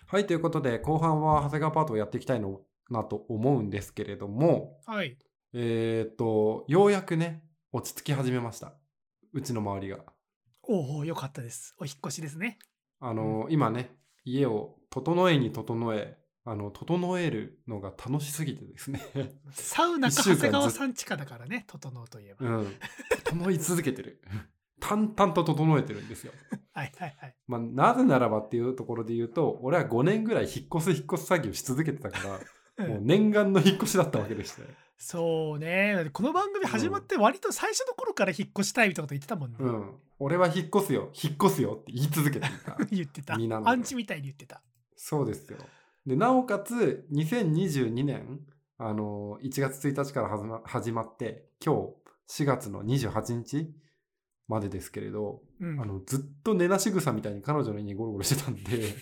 [0.07, 5.19] はい、ということで、後半は長谷川パートをやっていきたいのなと思うんですけれども、はい。
[5.53, 7.43] えっ、と、ようやくね、
[7.73, 8.75] 落ち着き始めました。
[9.33, 10.14] うちの周りが。
[10.69, 11.75] おお、よかったです。
[11.79, 12.59] お引っ越しですね。
[13.01, 19.01] あの、今ね、家を整えに整え、あの、整えるのが楽しすぎてですね。
[19.53, 22.47] サウナか長谷川さん地下だからね、整うといえば。
[22.47, 22.77] うん。
[23.25, 24.23] 整い続けてる。
[24.81, 26.33] 淡々と整えてるんですよ。
[26.75, 27.37] はいはいはい。
[27.47, 32.19] まあ、なぜならばっていうところで言うと、俺は5年ぐらい引っ越す引っ越す作業し続けてたか
[32.77, 34.63] ら、 もう念願の引っ越しだったわけでして。
[34.97, 36.09] そうね。
[36.13, 39.57] この番組始まって割と最初の頃から引っ越したいみたいなこと言ってたもんね。
[39.61, 39.95] うん。
[40.19, 42.77] 俺は引っ越すよ、引っ越すよって言い続けていた。
[42.91, 43.35] 言ってた。
[43.35, 44.63] アンチみたいに言ってた。
[44.97, 45.59] そうですよ。
[46.07, 48.41] で、なおかつ、2022年、
[48.79, 51.93] あの、1月1日から始ま始まって、今
[52.29, 53.75] 日4月の28日
[54.49, 55.81] までですけれど、うん。
[55.81, 58.95] あの、ずっと寝なし草みたいに彼女の家にゴロゴロしてたんで、 ね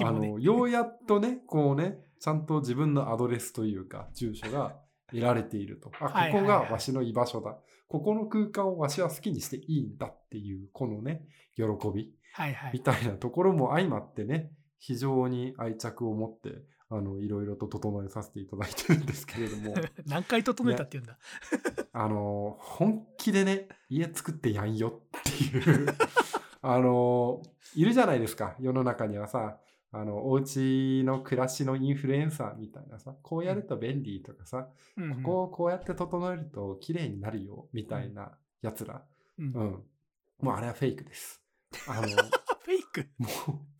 [0.00, 5.90] の、ようやっとね、こうね、ちゃんと自分のアドレスというか、住所が得られていると。
[6.00, 7.56] あ、はいここがわしの居場所だ。
[7.88, 11.24] ここの空間をわしは好きにしていいんだっていう、このね、
[11.56, 12.70] 喜びはいはい。
[12.74, 19.74] みたいなところも相まってね、非常に愛着を持って、あの、いろいろと整えさせていただいてるんですけれども、
[20.06, 21.18] 何回整えたって言うんだ？
[21.92, 25.88] あの、本気でね、家作ってやんよっていう、
[26.62, 27.42] あの、
[27.74, 29.58] いるじゃないですか、世の中にはさ、
[29.90, 39.02] あの、お家の暮らしのインフルエンサーみたいなさ、こうやると便利とかさ、うんうんここをこうやって整えると綺麗になるよ、みたいなやつら。
[39.38, 39.84] うんフうん。
[40.40, 41.42] もうあれはフェイクです。
[41.88, 42.08] あの、
[42.68, 43.06] ェイク？
[43.18, 43.30] もう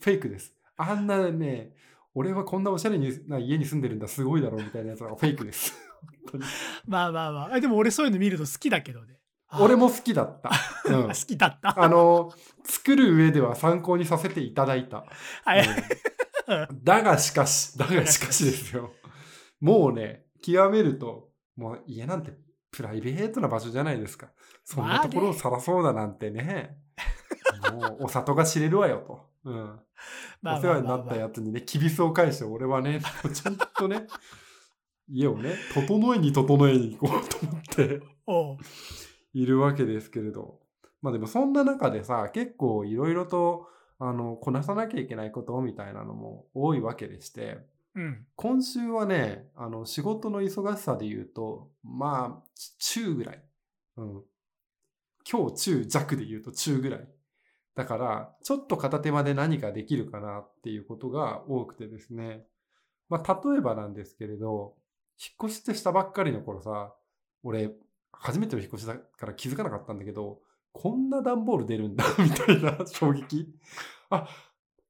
[0.00, 0.54] フェイクです。
[0.76, 1.74] あんなね、
[2.14, 5.74] 俺はこんなおしゃれな家に住んでるんだ、すごいだろうみたいなやつはフェイクです。
[6.00, 6.44] 本当に
[6.86, 7.54] まあまあまあ。
[7.54, 9.17] あでも俺そういうの見ると好きだけどね。
[9.48, 10.50] あ俺も好きだった。
[10.92, 11.82] うん好きだった。
[11.82, 12.32] あの、
[12.64, 15.04] 作る上では参考にさせていただいた。
[15.44, 15.66] はい。
[15.66, 15.74] うん
[16.82, 18.92] だがしかし、だがしかしですよ。
[19.60, 22.32] もうね、極めると、もう家なんて
[22.70, 24.30] プライベートな場所じゃないですか。
[24.64, 26.78] そんなところをさらそうだなんてね、
[27.72, 29.28] もうお里が知れるわよと。
[29.44, 29.80] うん。
[30.40, 33.00] まあお世話になったやつにね、きびすを返して、俺はね、
[33.34, 34.06] ちゃんとね、
[35.08, 38.00] 家をね、整えに整えに行こうと思って
[39.32, 40.60] いるわけですけれど。
[41.00, 47.58] まあでもそんな中でさ、結構いろいろと、あの、こなさなきゃいけないことみたいなのも多いわけでして、
[47.94, 48.26] うん。
[48.36, 53.42] 今週はね、あの、仕事の忙しさで言うと、まあ、中ぐらい。
[53.96, 54.22] うん。
[55.30, 57.08] 今日中弱で言うと中ぐらい。
[57.74, 62.46] だから、ちょっと片手間で何かできるかなっていうことが多くてですね。
[63.08, 64.74] まあ、例えばなんですけれど、
[65.18, 66.94] 引っ越しってしたばっかりの頃さ、
[67.42, 67.70] 俺、
[68.20, 70.40] 初めての引っ越しだから気づかなかったんだけど、
[70.72, 73.48] こんな段ボール出るんだ、 みたいな衝撃。
[74.10, 74.28] あ、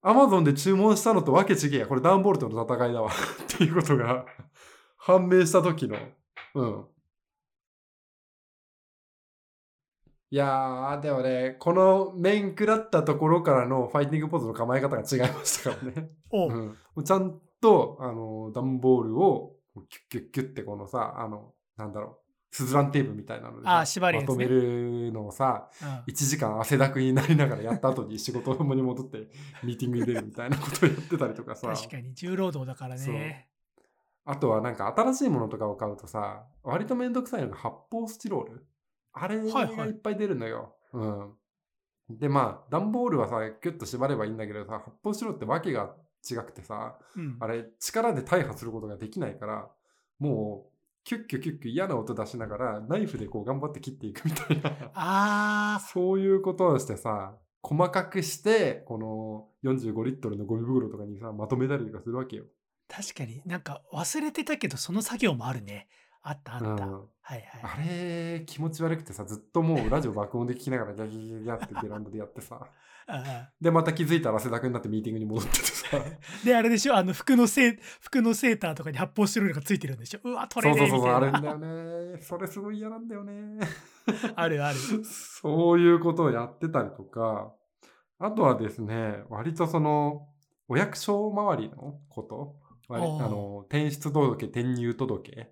[0.03, 1.87] アマゾンで注文したのとわけ違えや。
[1.87, 3.11] これ段ボールとの戦いだわ。
[3.45, 4.27] っていうことが
[4.97, 5.97] 判明した時の、
[6.55, 6.87] うん。
[10.31, 16.11] いやー、でもね、この面食らったところからのファイティングポーズの構え方が違いましたからね。
[16.31, 16.77] おう。
[16.97, 19.57] うん、ちゃんと、あの、段ボールを
[19.89, 29.29] キュッキュッキュッってこのさ、あの、なんだろスズランテープみたいなのでさあー縛るやつねまとめるのをさ、うん1時間汗だくになりながらやった後に仕事に戻って
[29.63, 31.69] ミーティングに出るみたいなことをやってたりとかさ。
[31.69, 33.49] 確かに重労働だからね
[34.31, 38.67] あとはなんか新しいものとかを買うとさ、割とめんどくさいのが発泡スチロール。
[39.15, 40.75] あれはいはいがいっぱい出るのよ。
[40.93, 41.33] うん。
[42.11, 45.95] で、まあ、段ボールはさ、キュッと縛ればいいんだけどさ、発泡スチロールってわけが
[46.31, 49.71] 違くてさ、うんあれ、力で大破することができないから、
[50.19, 50.78] もう、
[51.09, 54.91] キュッキュキュッキュ嫌な音出しながら、ナイフでこう頑張って切っていくみたいな。
[54.93, 62.45] あそういうことをしてさ、細かくして、この45リットルのゴミ袋とかにさ、まとめたりとかするわけよ。
[62.45, 65.89] ー確かになんか忘れてたけどその作業もあるね
[66.23, 72.69] あったあった、うんはいはいあれ、気持ち悪くてさ、ずっともうラジオ爆音で聞きながらギャギャギャギャってベランダでやってさ。
[73.11, 75.97] あで、また気づいたら汗だくになってミーティングに戻っててさ。
[75.97, 80.21] ー であれでしょあの服のセー服のセーターとかに発泡スチロールがついてるんでしょ。
[80.25, 82.21] うわ取れねそうそうそう、あるんだよね。
[82.21, 83.59] それすごい嫌なんだよね。
[84.37, 84.77] あるある。
[85.05, 87.53] そういうことをやってたりとか、
[88.19, 90.29] あとはですね、割とその、
[90.69, 92.57] お役所周りのこと、
[92.89, 95.51] 割あの、転出届、転入届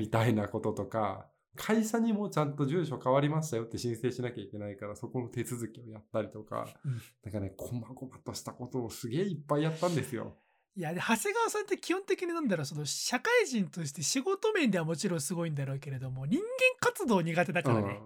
[0.00, 10.36] みたいなこととか、会社にもちゃんと住所変わりましたよって申請しなきゃいけないから、そこの手続きをやったりとか、うんなんかね、細々としたことをすげえいっぱいやったんですよ。
[10.76, 16.44] いやで長谷川さんって基本的になんだろうその社会人として仕事面ではもちろんすごいんだろうけれども人間
[16.80, 18.00] 活動苦手だからね、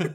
[0.00, 0.14] うん。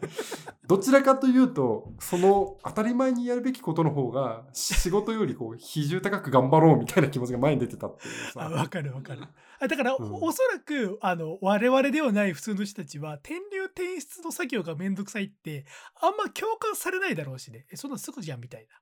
[0.67, 9.23] どちらかというと、その当たり前にやるべきことの方が、仕事よりこう比重高く頑張ろうみたいな気持ちが前に出てたっていうわかるわかる。
[9.59, 10.13] あだから、うん。
[10.13, 15.65] おおそらくあの我々ではない普通の人たちは転入転出の作業がめんどくさいって
[16.01, 17.65] あんま共感されないだろうしね。
[17.71, 18.75] えそんなんすぐじゃんみたいな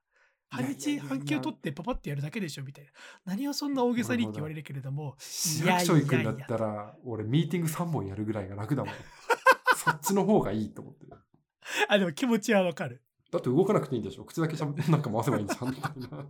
[0.48, 2.90] 半日半休取ってパパってやるだけでしょみたいな。
[3.32, 5.16] 何をそんな大げさにって言われるけれども。
[5.18, 6.22] 市役所行くん。
[6.24, 8.94] だったら、俺ミーティング3本やるぐらいが楽だもん。
[9.76, 11.12] そっちの方がいいと思ってる。
[11.88, 13.02] あでも気持ちはわかる。
[13.30, 14.24] だって動かなくていいんでしょ。
[14.24, 16.26] 口だけしゃべ なんか回せばいいんじゃんみたいな。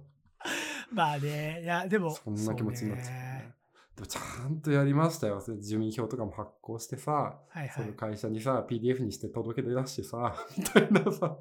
[0.92, 1.61] まあね。
[1.62, 3.57] いやでもそんな気持ちになっちゃう。
[3.96, 5.42] でもちゃんとやりましたよ。
[5.61, 7.70] 住民票とかも発行してさ、はいはい。
[7.70, 11.38] その会社にさ、PDF にして届け出出してさ、みたいなさ、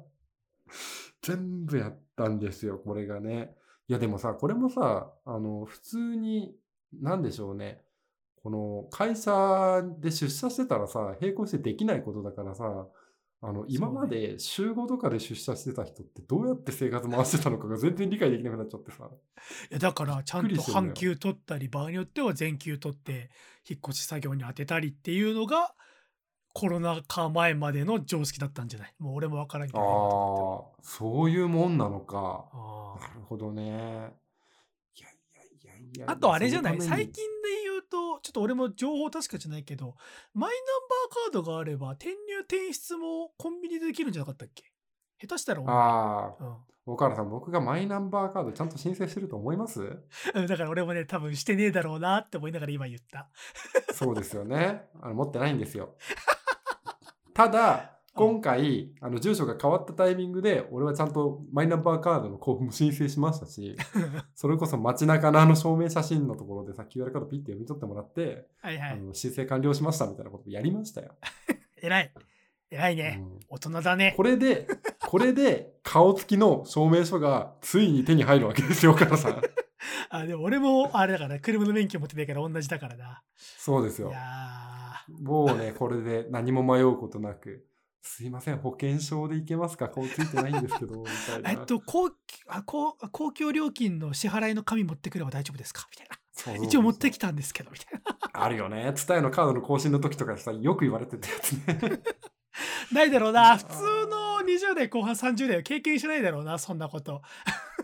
[1.22, 3.54] 全部やったんですよ、これがね。
[3.88, 6.56] いや、でもさ、これもさ、あの、普通に、
[6.92, 7.82] なんでしょうね。
[8.42, 12.86] この会社で出社してたらさ、並行してできないことだからさ、
[13.42, 19.10] あの、今まで週5とかで出社してた人ってどうやって生活回してたのかが全然理解できなくなっちゃってさ。
[19.70, 23.30] いやだからちゃんと半休取ったり場合によっては全休取って
[23.68, 25.74] 引っ越し作業に当てたりっていうのが
[26.58, 28.94] コロナ禍前までの常識だったんじゃない？
[28.98, 32.48] もう俺もわからんけどああそういうもんなのか。
[32.50, 33.62] あなるほどね。
[33.62, 33.80] いやい
[35.34, 36.06] やいやいや。
[36.08, 36.80] あとあれじゃない？
[36.80, 39.96] 最近で言うとちょっと俺も情報確かじゃないけど
[40.32, 40.62] マイナン
[41.30, 44.64] バーカードがあれば転入転出もコンビニでできるんじゃなかったっけ？
[45.20, 46.56] 下手したら俺ああ、うん
[46.88, 49.98] 岡原さん、僕がマイナンバーカードちゃんと申請してると思います？
[50.34, 53.28] うんだから俺もね多分してねえだろうなって思いながら今言った
[53.92, 54.82] そうですよね。
[55.02, 55.96] あの持ってないんですよ。
[57.36, 63.76] ただ、今回、あの住所が変わったタイミングで、俺はちゃんとマイナンバーカードの交付も申請しましたし、
[64.34, 68.90] それこそ街中のあの証明写真のところでさ、QR カードピッて読み取ってもらって、はいはい。
[68.92, 71.14] あの申請完了しましたみたいなことをやりましたよ。
[71.76, 72.12] 偉い。
[72.70, 73.38] 偉いね、うん。
[73.50, 74.14] 大人だね。
[74.16, 74.66] これで、
[75.06, 79.42] これで顔つきの証明書がついに手に入るわけですよ、岡田さん。
[80.08, 83.22] あでも俺もあれだから車の免許持ってないから同じだからな。
[83.36, 84.08] そうですよ。
[84.08, 84.12] い。
[84.12, 84.75] や
[85.08, 87.66] もうね、これで何も迷うことなく、
[88.02, 89.88] すいません、保険証でいけますか？
[89.88, 91.50] 顔ついてないんですけど、みたいな。
[91.50, 92.10] ーえっと公
[92.48, 95.86] あ公公共料金の支払いの紙持ってくれば大丈夫ですか？
[95.90, 96.64] みたいな。
[96.66, 98.42] 一応持ってきたんですけどみたいな。
[98.44, 98.92] あるよね。
[98.94, 102.02] ツタヤのカードの更新の時とかさ、よく言われてたやつね。
[102.92, 103.56] ないだろうな。
[103.56, 103.70] 普通
[104.06, 107.22] の20代後半30代は経験しないだろうなそんなこと。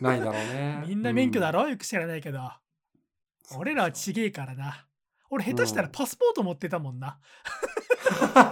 [0.01, 0.85] ないだろうね。
[0.89, 1.63] みんな免許だろ？
[1.65, 2.39] ろ、よく知らないけど。
[3.57, 4.87] 俺らはちげえからな
[5.33, 7.19] 俺下手したらパスポート持ってたもんな、
[8.05, 8.45] ツタヤカ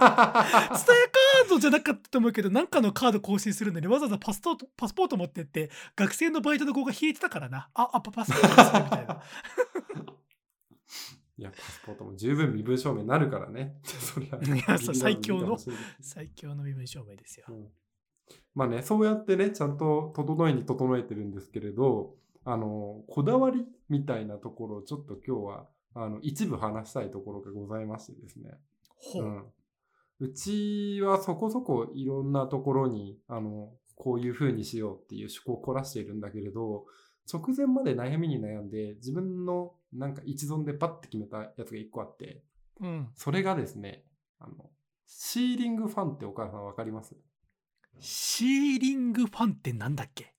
[1.45, 7.69] ードじゃなかったと思うけどなんかのカード更新するのにわざわざパスポートパスポート持ってって学生のバイトの子が引いてたからな。
[7.75, 9.21] ああパパスポートですねみたいな。
[11.37, 13.79] いや、パスポートも十分身分証明になるからね。
[13.83, 14.39] そりゃ。
[14.77, 15.57] 最強の
[15.99, 17.45] 最強の身分証明ですよ。
[17.49, 17.67] うん。
[18.53, 28.51] まあね、そうやってね、ちゃんと整えに整えてるんですけれど、あの、こだわりみたいなところをちょっと今日は、あの、一部話したいところがございましてですね。
[28.97, 29.43] ほう、うん。
[30.19, 36.85] うちはそこそこいろんなところに、あの、こういう風にしようっていう思考を凝らしているんだけれど、
[37.31, 42.43] 直前まで悩みに悩んで、自分のなんか一存でパッて決めたやつが一個あって、
[42.79, 44.05] うんそれがですね、
[44.39, 44.71] あの、
[45.05, 47.15] シーリングファンってお母さんわかります？
[47.99, 50.33] シーリングファンってなんだっけ？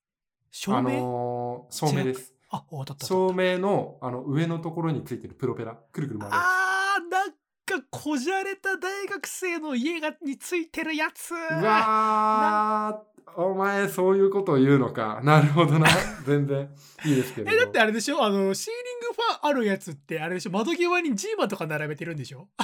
[0.51, 2.33] 照あ明、のー照明です。
[2.53, 3.33] あ、お当たった照。
[3.33, 6.35] 明のあの上のところについてるプロペラ、くるくる回る。
[6.35, 11.31] あー、なんかこじゃれた大学生の家がについてるやつ。
[11.31, 15.19] うわーお前そういうことを言うのか。
[15.23, 15.87] なるほどな。
[16.25, 16.69] 全然
[17.05, 17.51] いいですけれど。
[17.53, 18.23] え、だってあれでしょ？
[18.23, 20.51] あの、シーリングファンあるやつってあれでしょ？
[20.51, 22.47] 窓際にジーマとか並べてるんでしょ？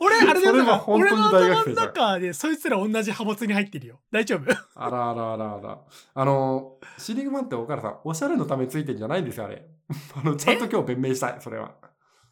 [0.00, 4.00] 俺、あれでそれはなんか本当に俺の頭の中でそいつら同じ派閥に入ってるよ。
[4.10, 4.52] 大丈夫？
[4.74, 5.78] あらあらあらあら。
[6.14, 9.64] あの、シーリングマンって岡田さん、おしゃれのためについてんじゃないんですよ、あれ。
[10.16, 11.72] あの、ちゃんと今日弁明したい、それは。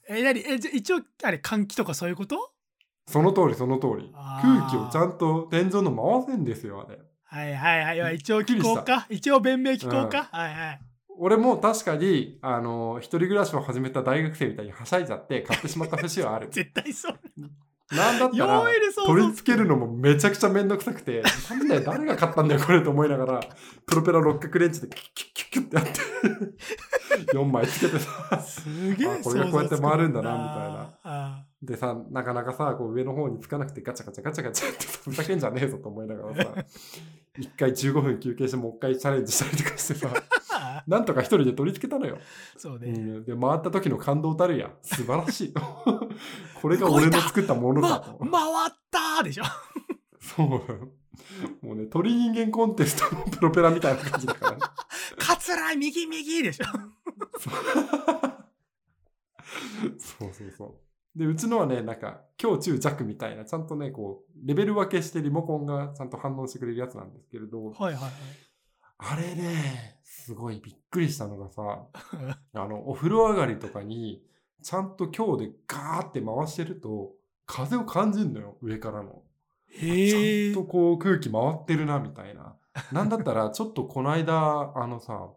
[0.09, 2.51] え、なにえ、じゃ一応、あれ、換気とかそういうこと？
[3.11, 4.12] その通り、その通り。
[4.14, 6.98] 空気をちゃんと天井の回せんですよ、あれ。
[7.24, 8.16] はいはいはいはい。
[8.16, 9.06] 一応聞こうか。
[9.11, 10.28] 一応弁明聞こうか。
[10.30, 10.80] はいはい。
[11.18, 16.48] 俺も確かに、あの、一人暮らしを始めた大学生みたいにはしゃいじゃって買ってしまった節はある。
[16.52, 17.18] 絶対そう。
[17.94, 18.62] なんだったら
[19.04, 23.40] 取り付けるのもめちゃくちゃめんどくさくて、なんだよ、誰が買ったんだよ、これと思いながら、
[23.84, 36.54] プロペラ六角レンチでキュッキュッキュッキュッってやって、 4枚つけてさ、すげえあこれがこうやって回るんだなみたいなあでさ、なかなかさ、こう上の方につかなくてガチャガチャガチャガチャってさふざけんじゃねえぞと思いながらさ、
[37.38, 40.08] 一回15分休憩してもう一回チャレンジしたりとかしてさ、
[40.54, 42.16] あ なんとか一人で取り付けたのよ。
[42.16, 42.92] うそうね。
[42.92, 44.70] ん、で、回った時の感動たるや。
[44.80, 45.52] 素晴らしい。
[46.61, 48.18] これが俺の作ったものま、だと。
[48.18, 49.44] 回ったーでしょ。
[50.18, 50.46] そう。
[51.66, 54.58] もうね、鳥人間コンテストのプロペラみたいな感じだからね。
[55.18, 56.64] カツラ右右でしょ。
[59.98, 60.89] そうそうそう。
[61.16, 68.11] で、うちのはね、なんか、強中弱みたいな、ちゃんとね、こう、レベル分けしてリモコンがちゃんと反応してくれるやつなんですけれど、はいはいはい。
[68.98, 71.86] あれね、すごいびっくりしたのがさ、
[72.54, 74.22] あの、お風呂上がりとかに、
[74.62, 77.12] ちゃんと強でガーって回してると、
[77.46, 79.22] 風を感じるのよ、上からの。
[79.72, 80.64] ちゃんと。
[80.64, 82.56] こう空気回ってるな、みたいな。
[82.92, 85.30] なんだったら、 ちょっとこの間、あのさ、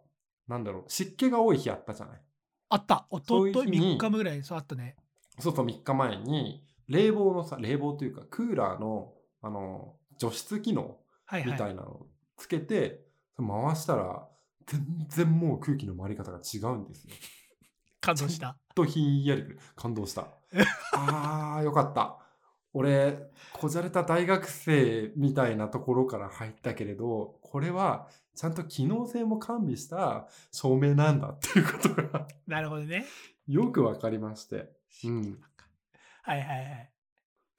[0.47, 2.21] なんだろう、湿気が多い日あったじゃない。
[2.69, 3.07] あった。
[3.09, 4.97] おとといそういう日に3日目ぐらい、そうあったね。
[5.39, 10.97] そうそう、3日前に、冷房のさ、冷房というか、クーラーの、あの、除湿機能。
[11.45, 12.07] みたいなのを
[12.37, 13.05] つけて、
[13.37, 14.27] 回したら、
[14.67, 17.13] 全然もう空気の回り方が違うんですよ。
[17.99, 18.57] 感動した。
[18.75, 19.59] とひんやりくる。
[19.75, 20.27] 感動した。
[20.93, 22.19] あー、よかった。
[22.73, 33.05] 俺、こじゃれた大学生みたいなところから入ったけれど、これはちゃんと機能性も完備した照明なんだっていうことがなるほどね。
[33.47, 34.71] よくわかりまして。
[35.05, 35.41] うん。
[36.23, 36.91] はいはいはい。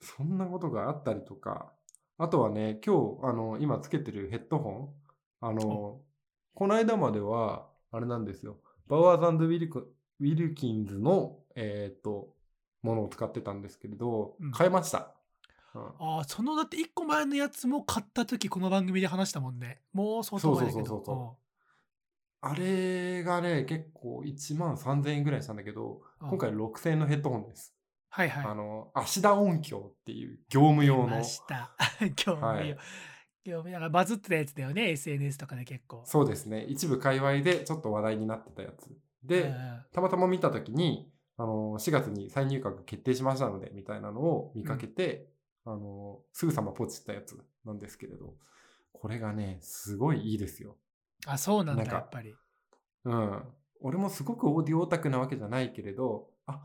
[0.01, 1.71] そんなことがあったりとか、
[2.17, 4.89] あとはね、今日、あの、今つけてるヘッドホン、
[5.41, 6.01] あの、
[6.53, 8.57] この間までは、あれなんですよ。
[8.87, 12.33] Bowers Wilk Wilkins の、えっ、と、
[12.81, 15.11] ものを使ってたんですけれどうん、変えました。
[15.73, 19.81] うんああ、そのだって1個前のやつも買った時この番組で話したもんね。
[19.91, 20.85] もう相当前だけど。
[20.85, 21.44] そうそうそうそう
[22.47, 27.75] あれがね、結構1万3000円ぐらいしたんだけど、うん今回6000円のヘッドホンです。
[28.09, 28.45] はいはい。
[28.45, 31.23] あの、芦田音響っていう業務用の出ま。
[31.23, 31.75] した。
[31.99, 32.77] 今日もはいよ。
[33.43, 34.91] 今日だからバズってたやつだよね。
[34.91, 36.03] SNS とかで結構。
[36.05, 36.63] そうですね。
[36.63, 38.89] 一部界隈でちょっと話題になってたやつ。
[39.23, 39.55] で、うん
[39.91, 45.27] たまたま見たときに、あの、4月に再入閣決定しましたので、みたいなのを見かけて、
[45.65, 48.35] あの、すぐさまポチったやつなんですけれど、
[48.93, 50.77] これがね、すごいいいですよ。
[51.25, 52.35] あ、そうなんだ、なんかやっぱり。
[53.05, 53.43] うん。
[53.81, 56.61] 俺もすごくオーディオオタクなわけじゃないけれど、あ、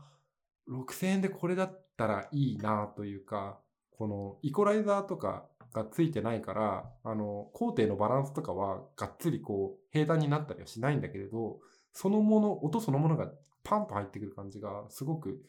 [0.69, 3.59] 6000円でこれだったらいいなというか、
[3.91, 11.59] このイコライザーとかがついてないから、あの、工程のバランスとかはがっつりこう平坦になったりはしないんだけれど、
[11.93, 13.31] そのもの、音そのものが
[13.63, 15.41] パンと入ってくる感じがすごく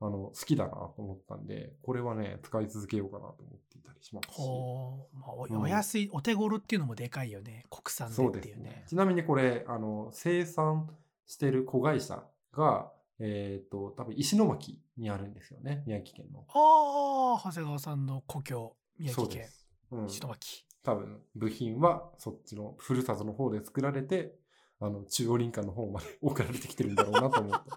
[0.00, 4.36] あの好きだなと思ったんで、これはね、使い続けようかなと思っていたりしますし。
[4.36, 7.64] ほう、まあおうんお安い、お手頃っていうのもでかいよね。
[7.70, 8.84] 国産でそうっていうねですね。。
[8.88, 10.90] ちなみにこれ、あの、生産
[11.26, 12.22] してる子会社
[12.52, 15.84] が、えっ、と、多分石巻にあるんですよね。
[15.86, 16.44] 宮城県の。
[16.48, 19.44] ああ、長谷川さんの故郷、宮城県
[19.90, 20.06] そうん。
[20.06, 20.66] 石巻。
[20.82, 24.34] 多分、部品はそっちのふるさとの方で作られて、
[24.80, 27.70] あの、中央林間の方まで 送られてきてるんだろうなと思って。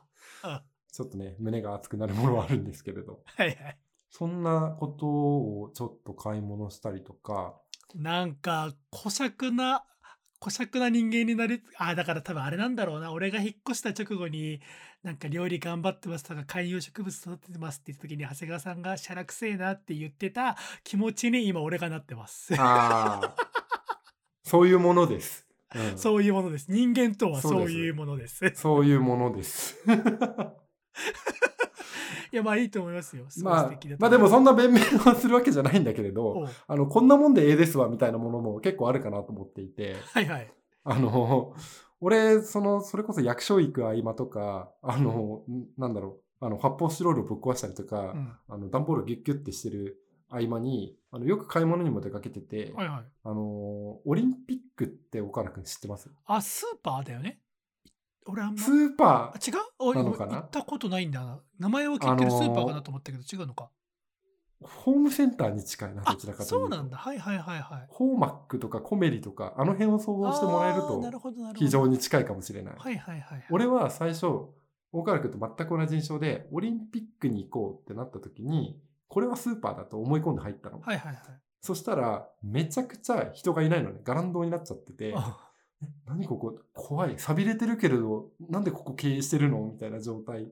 [0.90, 3.24] あちょっとね、胸が熱くなるものはあるんですけれど。
[3.36, 3.78] はいはい。
[4.10, 7.60] そんなことをちょっと買い物したりとか、
[7.96, 9.86] なんか、小尺な、
[10.40, 13.12] 小尺な人間になり、ああ、だから多分あれなんだろうな。
[13.12, 14.62] 俺が引っ越した直後に、
[15.04, 22.54] なんか料理頑張ってますとか、観葉植物育ててますって言った時に、長谷川さんがシャラくせえなって言ってた気持ちに今俺がなってます。
[22.60, 23.36] ああ、
[24.44, 25.46] そういうものです。
[25.76, 26.72] うんそういうものです。
[26.72, 28.52] 人間とはそういうものです。
[28.56, 29.78] そういうものです。
[32.32, 33.26] いや、まあいいと思いますよ。
[33.30, 34.80] すまあまあでもそんな弁明
[35.12, 40.54] をするわけじゃないんだけれど、あの、こんなもんでええですわみたいなものも結構あるかなと思っていて、はいはい。
[40.84, 41.54] あの、
[42.00, 48.38] 俺、その、それこそ役所行く合間とか、あの、んなんだろう、あの、発泡スチロールをぶっ壊したりとか、うん。
[48.48, 53.06] あの、段ボールをギュッギュッてしてる合間に、あの、よく買い物にも出かけてて、はいはい。
[53.24, 56.12] あの、オリンピックって岡野くん知ってます？
[56.26, 57.42] あ、スーパーだよね。
[58.28, 58.62] 俺あんま。
[58.62, 59.56] スーパあ違う？
[59.80, 60.38] おなのかな？
[60.38, 61.40] 行ったことないんだな。
[61.60, 63.70] 名前は聞いてるスーパーかなと思ったけど、違うのか？
[64.62, 66.60] ー、ホームセンターに近いな、どあちらかというと。
[66.60, 66.98] そうなんだ。
[66.98, 67.88] はいはいはいはい。
[67.90, 71.54] ホーマックとかコメリとか、あの辺を想像してもらえると。
[71.56, 72.76] 非常に近いかもしれない。
[72.78, 73.46] はいはいはいはい。
[73.52, 74.28] 俺は最初、
[74.92, 80.80] 岡原君と全く同じ印象で、オリンピックに行こうってなった時に、これはスーパーだと思い込んで入ったの。
[80.80, 81.24] はいはいはい。
[81.62, 84.00] そしたら、めちゃくちゃ人がいないのね。
[84.04, 85.14] ガランドになっちゃってて、
[86.06, 86.60] 何ここ？
[86.74, 87.16] 怖い。
[87.18, 89.60] 錆びれてるけれど、なんでここ経営してるの？
[89.74, 90.48] みたいな状態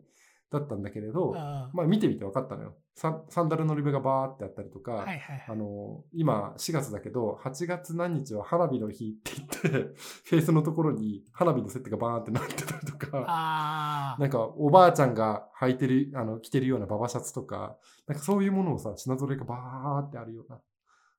[0.51, 2.75] だったんだけれど、あまあ見てみて分かったのよ。
[2.97, 5.45] ササンダルのリベがバーってあったりとか、はいはいはい。
[5.49, 9.67] あの、今4月だけど、8月何日は花火の日って言って、
[10.29, 20.61] フェイスのところに花火のセットがバーンってなってたりとか、あなんかおばあちゃんが履いてる、あの、着てるようなババシャツとか、なんかそういうものをさ、品揃えがバーってあるような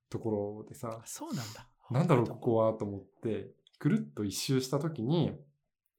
[0.08, 1.68] ところでさあ、、そうなんだ。
[1.90, 5.32] なんだろう、ここはと思って、くるっと一周したときに、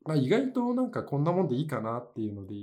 [0.05, 2.55] まあ意外となんかこんなもんでいいかなっていうので、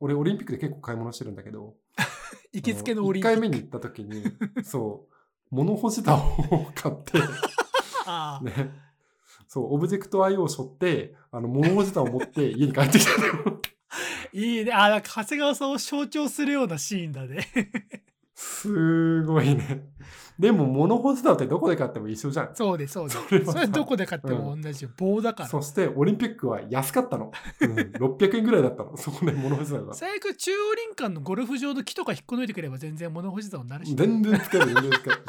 [0.00, 1.74] 俺オリンピックで結構買い物してるんだけど、
[2.52, 3.40] 行きつけのオリンピッ1ク。
[3.40, 4.24] 回目に行った時に、
[4.64, 7.18] そう、物干し竿を買って、
[8.42, 8.72] ね、
[9.48, 13.10] そう、オブジェクト IO を背負って、あの、物干し竿を持って家に帰ってきた。
[14.32, 14.72] いいね。
[14.72, 17.48] あ、なんか長谷川さんを象徴するようなシーンだね。
[18.34, 19.88] すごいね。
[20.38, 22.54] でも、物干し竿ってどこで買っても一緒じゃん。
[22.54, 23.26] そうです、そうです。
[23.26, 24.90] それはどこで買っても同じよ。
[24.96, 25.48] 棒だから。
[25.48, 27.32] そして、オリンピックは安かったの。
[27.60, 28.96] うん、600円ぐらいだったの。
[28.96, 29.94] そこで物干し竿が。
[29.94, 33.96] 最悪中央林間のゴルフ場の木とか引っこ抜いてくれば全然物干し竿になるし。
[33.96, 35.22] 全然使える、全然使える。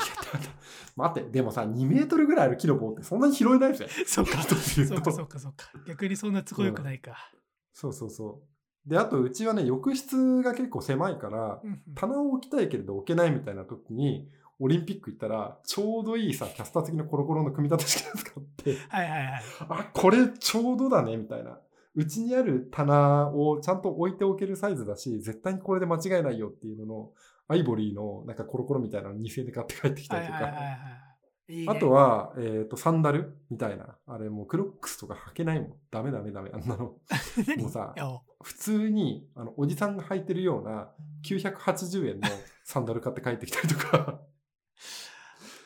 [0.95, 3.89] 待って、でもさ、2メートルぐらいある木の棒ってそんなに拾えないじゃん。
[4.05, 4.55] そうか、 そ
[4.95, 5.71] うか、そうか、そうか。
[5.87, 7.31] 逆にそんな都合よくないか。
[7.73, 8.89] そうそうそう。
[8.89, 14.29] で、あと、うちはね、浴室が結構狭いから、うんうん棚を置きたいけれど置けないみたいな時に、
[14.59, 19.41] オリンピック行ったら、ちょうどいいさ、キャスター付きのコロコロの組み立て式のやつ買って、はいはいはい。
[19.69, 21.59] あ、これちょうどだね、みたいな。
[21.95, 27.09] うちにある棚をちゃんと置いておけるサイズだし、絶対にこれで間違いないよっていうのの、
[27.47, 30.61] アイボリーのなんかコロコロみたいなの2000円で買って帰ってきたりとはいはいはいか。
[30.61, 31.53] はい。
[31.53, 33.97] いいねあと、は、えっ、と、サンダルみたいな。
[34.05, 35.73] あれもうクロックスとか履けないもん。
[35.89, 36.51] ダメダメダメ。
[36.53, 36.93] あんなの。
[37.47, 37.63] 何？
[37.63, 37.95] もうさ
[38.43, 40.91] 普通に、あの、おじさんが履いてるような
[41.25, 42.27] 980円の
[42.63, 44.21] サンダル買って帰ってきたりとか。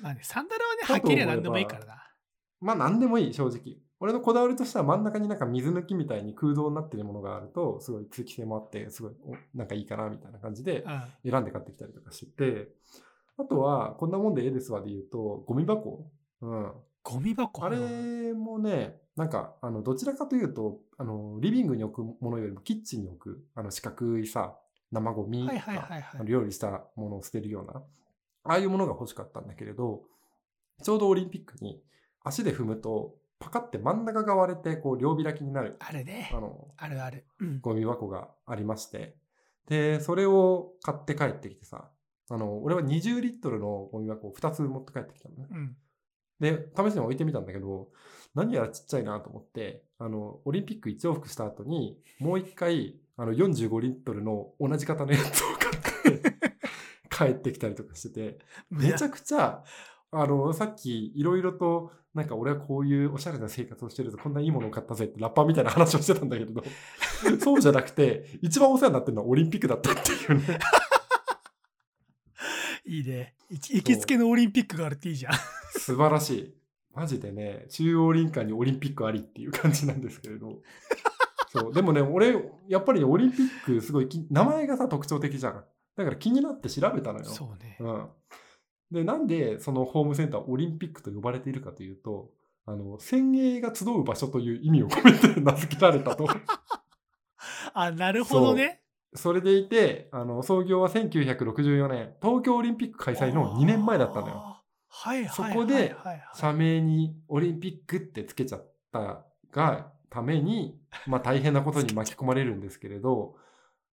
[0.04, 2.04] まあね、サンダルはね、はっきりは何でもいいからな。
[2.60, 3.78] まあ何でもいい、正直。
[4.02, 10.82] 俺のこだわりとしては真ん中になんか水抜きみたいに空洞になってるものがあると、すごい通気性もあって、すごいおなんかいいかなみたいな感じで
[11.24, 11.32] うん。
[11.32, 12.68] 選んで買ってきたりとかしてて、
[13.38, 16.06] あとは、こんなもんでええですわで言うと、ゴミ箱。
[16.42, 16.74] うん。
[17.02, 17.64] ゴミ箱？
[17.64, 24.58] あれもね、なんか、あの、どちらかというと、あの、リビングに置くものよりもキッチンに置く、あの、四角いさ、
[24.92, 25.50] 生ゴミ
[26.26, 27.82] 料理したものを捨てるような、
[28.44, 30.04] ああいうものが欲しかったんだけれど、
[30.82, 31.82] ちょうどオリンピックに
[32.24, 36.40] 足で踏むと、パカって真ん中が割れて、こう、両開きになる、あれねあ。
[36.40, 37.26] の、あるある。
[37.40, 37.60] うん。
[37.60, 39.16] ゴミ箱がありまして、
[39.68, 41.90] で、それを買って帰ってきてさ、
[42.30, 45.48] あの、俺は20リットルのゴミ箱を2つ持って帰ってきたのね。
[45.52, 45.76] うん。
[46.40, 47.90] で、試しに置いてみたんだけど、
[48.34, 55.83] 何やらちっちゃいなと思って、あの、オリンピック1往復した後に、もう一回、あの、45リットルの同じ型のやつを買って、
[57.26, 59.64] 帰ってきたりとかしてて、めちゃくちゃ、
[60.12, 66.64] あの、さっきいろいろと、なんか俺はこういうおしゃれな生活をしてるぞ、こんないいものを買ったぜってラッパーみたいな話をしてたんだけれど、
[67.42, 70.60] そうじゃなくて、一番お世話になってるのはオリンピックだったっていうね。
[72.86, 73.34] いいね。
[73.50, 75.34] 行きつけのオリンピックがあるっていいじゃん。
[75.80, 76.54] 素晴らしい。
[76.94, 80.62] マジでね、中央林間にオリンピックありっていう感じなんですけれど。
[81.50, 81.74] そう。
[81.74, 82.36] でもね、俺、
[82.68, 85.64] やっぱりねオリンピックすごいき、名前がさ、特徴的じゃん。
[85.96, 87.26] だから気になって調べたのよ。
[87.26, 87.78] そうね。
[87.80, 88.10] うん。
[88.92, 92.32] で、なんでそのホームセンターオリンピックと呼ばれているかというと、
[92.66, 96.28] あの、先鋭が集う場所という意味を込めて名付けられたと。
[97.74, 98.82] あ、なるほどね。
[99.16, 104.34] それでいて、あの、創業は1964年、東京オリンピック開催の2年前だったのよ。
[104.36, 105.96] はいはいそはいこで
[106.36, 113.36] 社名にオリンピックってつけちゃったがために、まあ大変なことに巻き込まれるんですけれど、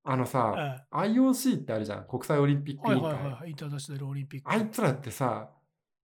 [0.03, 3.13] あのさ、IOC ってあるじゃん、国際オリンピックはい委員会。
[3.13, 3.51] はいはいはい。
[3.51, 4.51] インターナショナルオリンピック。
[4.51, 5.51] あいつらってさ、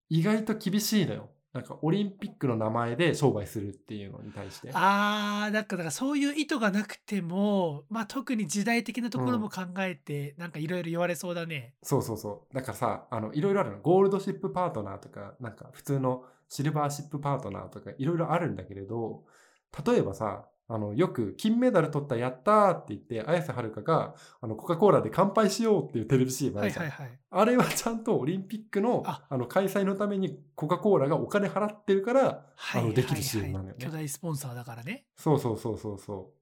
[0.08, 1.30] 意外と厳しいのよ。
[1.56, 4.70] なんかオリンピックの名前で商売するっていうのに対して。
[4.74, 11.74] あーなんかだからそういう意図がなくても、まあ、特に時代的なところも考えて、なんかいろいろ言われそうだね。
[11.82, 12.54] そうそうそう。
[12.54, 13.78] だからさ、あの、いろいろあるの。
[13.80, 19.24] ゴールドシップパートナーとか、なんか普通のシルバーシップパートナーとか、いろいろあるんだけれど、
[19.86, 26.84] 例えばさ、あの、よく金メダル取ったやったーって言って、綾瀬はるかが、あの、コカ・コーラで乾杯しようっていうテレビ CM あるじゃん。
[26.84, 27.18] はいはいはい。
[27.30, 35.06] あれはちゃんとオリンピックのああの開催のためにコカ・コーラがお金払ってるから、はいあのできるはい CM なんだよね巨大スポンサーだからね。
[35.16, 36.32] そうそうそうそうそ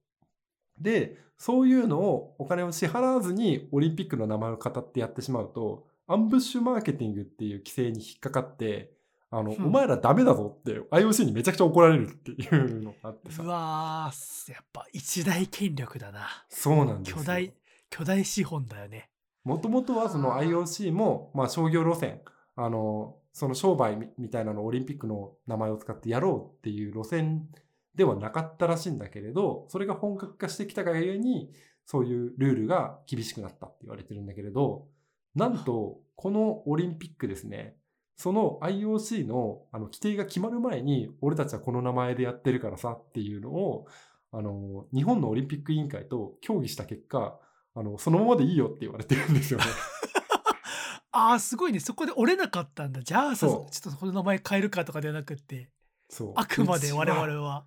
[0.79, 0.83] う。
[0.83, 8.94] で、そういうのをお金を支払わずにオリンピックの名前を語ってやってしまうと、アンブッシュマーケティングっていう規制に引っかかって、
[9.31, 13.47] あの、うんお前らダメだぞって IOC にめちゃくちゃ怒られるっていうのがあってさう。
[13.47, 16.27] わーやっぱ一大権力だな。
[16.49, 17.17] そうなんですよ。
[17.17, 17.53] 巨大、
[17.89, 19.09] 巨大資本だよね。
[19.43, 22.21] もともとはその IOC も、まあ商業路線、
[22.55, 27.49] あの、その商売みみたいなのをオリンピックの名前を使ってやろうっていう路線
[27.93, 31.51] ではなかったらしいんだけれど、それが本格化してきたがゆえに、
[31.85, 34.87] そういうルールが厳しくなったって言われてるんだけれど、
[35.35, 37.75] なんと、このオリンピックですね、
[38.17, 43.87] その IOC のあの規定が決まる前に、俺たちはこの名前でやってるからさっていうのを、
[44.31, 47.39] あの、日本のオリンピック委員会と協議した結果、
[47.73, 49.65] あの、そのままでいいよって言われてるんですよね。
[51.11, 51.79] ああ、すごいね。
[51.79, 53.01] そこで折れなかったんだ。
[53.01, 55.69] じゃあさ、ちょっとこの名前変えるかとかではなくって、
[56.09, 56.33] そう。
[56.35, 57.65] あくまで我々は。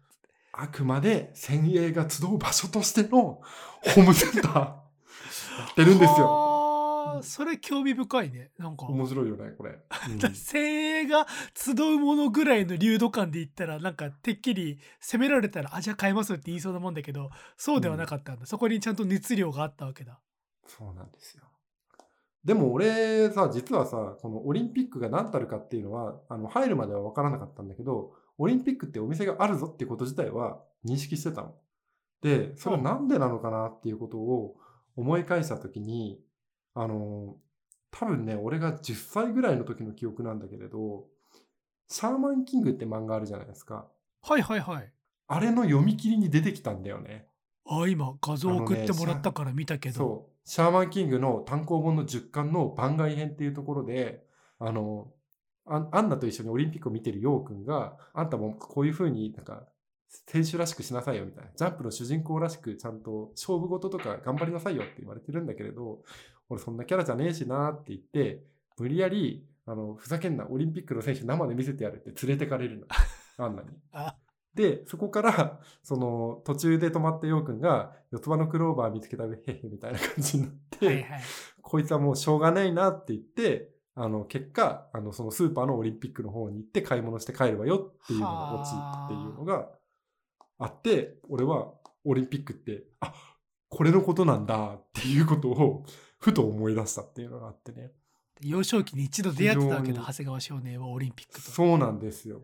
[0.52, 4.76] あくまで先鋭が集う場所としてのホームセンター や
[5.70, 6.47] ってるんですよ。
[7.14, 8.50] ああ、それ興味深いね。
[8.58, 9.70] なんか、面白いよね、これ。
[10.10, 18.46] うん精鋭が集うものぐらいの流度感で言ったら、なんかてっきり攻められたら、あ、じゃあ変えますって言いそうなもんだけど、そうではなかったんだ。
[18.46, 20.20] そこにちゃんと熱量があったわけだ。
[20.66, 21.44] そうなんですよ。
[22.44, 31.54] でも俺さ、実はさ、このオリンピックが何たるかっていうのは、あの、入るまでは分からなかったんだけど、オリンピックってお店があるぞっていうこと自体は認識してたの。
[32.22, 34.56] で、それはなんでなのかなっていうことを
[34.96, 36.20] 思い返したときに、
[36.80, 37.34] あの、
[37.90, 41.06] 多分ね、俺が10歳ぐらいの時の記憶なんだけれど、
[41.88, 43.88] シャーマンキングって漫画あるじゃないですか。
[44.22, 44.92] はいはいはい。
[45.26, 47.26] あれの読み切りに出てきたんだよね。
[47.66, 49.94] あ、今画像送ってもらったから見たけど。
[49.96, 50.48] そう。
[50.48, 54.22] シャーマンキングの単行本の10巻の番外編っていうところで、
[54.60, 55.12] あの、
[55.66, 59.66] アンアンナと一緒にオリンピックを見てるヨウくんが、あんたもこういう風になんか、
[60.26, 61.50] 選手らしくしなさいよみたいな。
[61.56, 66.02] ジャンプの主人公らしくちゃんと勝負事とか頑張りなさいよって言われてるんだけれど、
[66.48, 68.42] 俺そんなキャラじゃねえしなって言って、
[68.78, 72.86] 無理やり、あの、ふざけんな、オリンピックの選手生で見せてやるって連れてかれるの。
[73.44, 73.68] アンナに。
[73.92, 74.16] あ
[74.54, 81.22] で、そこから、その、途中で止まったヨウくんが、四つ葉のクローバー見つけたへへみたいな感じになって、はいはい。
[81.62, 89.68] こいつはもうしょうがないなって言って、あの、結果、あの、そのスーパーのオリンピックの方に行って買い物して帰るわよっていうのがオチっていうのが
[90.58, 91.72] あって、俺は
[92.04, 93.12] オリンピックって、あ、
[93.68, 95.84] これのことなんだっていうことを、
[96.18, 97.92] ふと思い出したっていうのがあってね。
[98.40, 101.50] 幼少期に一度出会ってたわけだ、長谷川少年はオリンピックと。
[101.50, 102.42] そうなんですよ。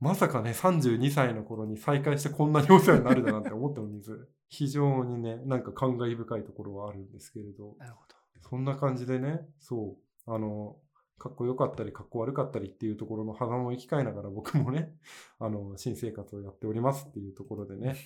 [0.00, 8.16] まさかね、32歳の頃に再会してこんなにお世話になるだなんて思ってもみず、 非常にね、なんか感慨深いところはあるんですけれど、なるほど。
[8.48, 10.78] そんな感じでね、そう、あの、
[11.18, 14.96] かっこよかったり、かっこ悪かったりっていうところの狭間を生き換えながら僕もね、
[15.38, 17.96] あの、新生活をやっておりますっていうところでね、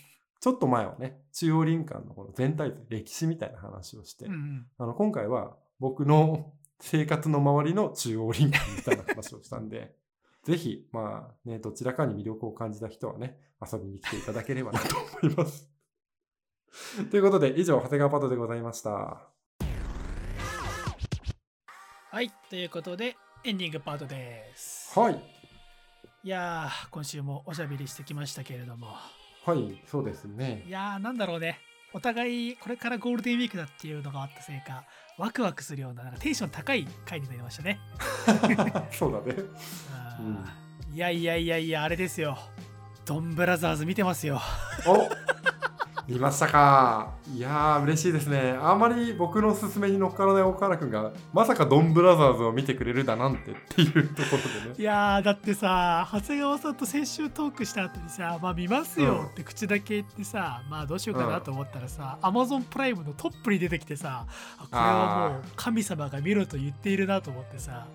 [0.45, 4.67] ちょっと前はね、中央林間のこの全体図、歴史みたいな話をして、うんうん。
[4.77, 9.97] あの、今回は僕の 生活の周りの中央林間みたいな話をしたんで、
[10.43, 14.87] ぜひ、まあね、どちらかに魅力を感じた人はね、遊びに来ていただければなと
[15.23, 15.73] 思います。
[17.11, 19.31] ということで、以上、長谷川パトでございました。
[22.11, 25.01] はい、ということで、エンディングパートです。
[25.01, 25.15] はい。
[26.23, 28.89] いやー、今週もおしゃべりしてきましたけれども。
[29.47, 30.71] はい、そうですねい。
[30.71, 31.59] やー、なんだろうね。
[31.93, 34.85] お互い、これからゴールデンウィークだっていうのがあったせいか、
[35.17, 37.79] ワクワクするような、なんかテンション高い回になりましたね。
[38.91, 39.43] そうだね。
[39.93, 42.39] あーいやいやいやいや、あれですよ。
[43.05, 44.41] ドンブラザーズ見てますよ。
[44.87, 45.24] お
[46.07, 47.15] 見ましたか？
[47.35, 48.59] いやー、嬉しいですね。
[48.61, 54.83] あまり僕の勧めに乗っからない岡原くんが、まさかドンブラザーズを見てくれるだなんてっていうところでねい。
[54.83, 64.27] やーだってさ長谷川さんと先週トークした後にさ「まあ見ますよ」って口だけ言ってさ、まあどうしようかなと思ったらさ、アマゾンプライムのトップに出てきてさ
[64.59, 67.87] あこれはもう神様が見ろと言っているなと思ってさ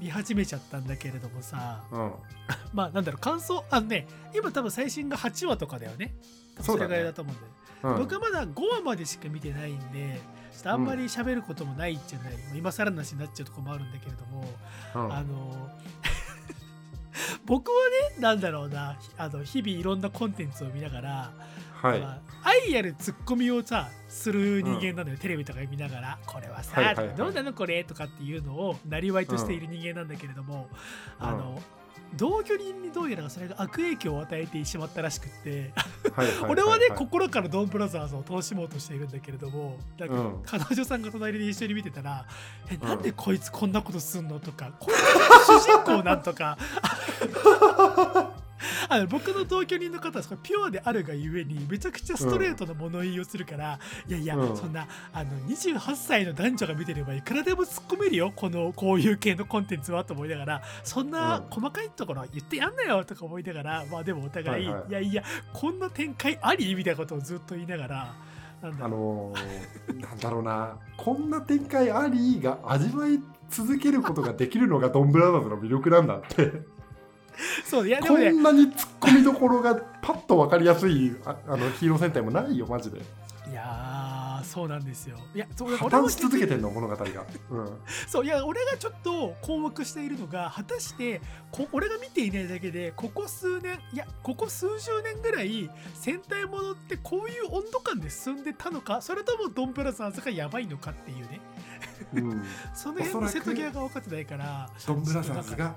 [0.00, 2.04] 見始めちゃったんだけれどもさうん。
[2.04, 2.12] うん。
[2.72, 6.14] まあなんだろう感想あのね今多分最新が8話とかだよね。
[6.60, 6.88] そうだね。
[6.88, 7.44] れぐらいだと思うんで、
[7.82, 10.20] うん、僕はまだ5話までしか見てないんで
[10.52, 14.44] ちょっとあんまり喋ることもないじゃない、今更なしになっちゃうところもあるんだけれども、
[14.94, 15.14] うん。
[15.14, 15.70] あの
[17.44, 17.76] 僕は
[18.16, 21.32] ねなんだろうなあの日々いろんなコンテンツを見ながら、
[21.82, 22.00] はい。
[22.00, 30.68] まあ愛あるツッコミをさする人間なのよ、テレビとか見ながらこれはさ、はいはいはいどうなのこれとかっていうのをなりわいとしている人間なんだけれども、
[31.18, 31.60] あの
[32.14, 35.72] 同居人にどうやらそれが悪影響を与えてしまったらしくって
[36.12, 42.24] はいはいはい 俺はね、はい心からドンブラザーズを楽しもうとしているんだけれどもなんかうん彼女さんが隣で一緒に見てたら
[42.70, 45.00] 「えんなんでこいつこんなことすんの?」とか「こんな
[45.44, 46.56] 主人公なん?」とか
[48.88, 53.78] あの僕の同居人の方はすごいピュアであるがゆえにめちゃくちゃストレートな物言いをするから、
[54.08, 54.56] いやいや、うん。
[54.56, 61.44] そんなあの28歳の男女が見てればいくらでも突っ込めるよこのこういう系のコンテンツはと思いながらそんなうん。
[61.50, 64.90] 細かいところは言ってやんなよとか思いながらまあでもお互い、はいはい。
[64.90, 68.14] いやいやこんな展開ありみたいなことをずっと言いながら
[68.62, 76.75] なんだあのーなんだろうな、こんな展開ありが味わい続けることができるのがドンブラザーズの魅力なんだって。
[77.64, 82.98] そういやでこもねんなに突っ込みどころがパッと分かりやすいああのヒーロー戦隊もないよ、マジで。
[83.48, 87.04] いやーそうなんですよいやそうだ破綻し続けてんの、物語が。
[87.50, 87.78] うん。
[88.08, 91.20] そういや俺がちょっと困惑しているのが果たして
[91.52, 101.40] こ俺が見ていないだけでここ数年いやここ数十年ぐらい戦隊ものってこういう温度感で進んでたのかそれともドンブラザーズがやばいのかっていうね
[102.14, 105.74] うん、 その辺の瀬戸際が分かってないからドンブラザーズが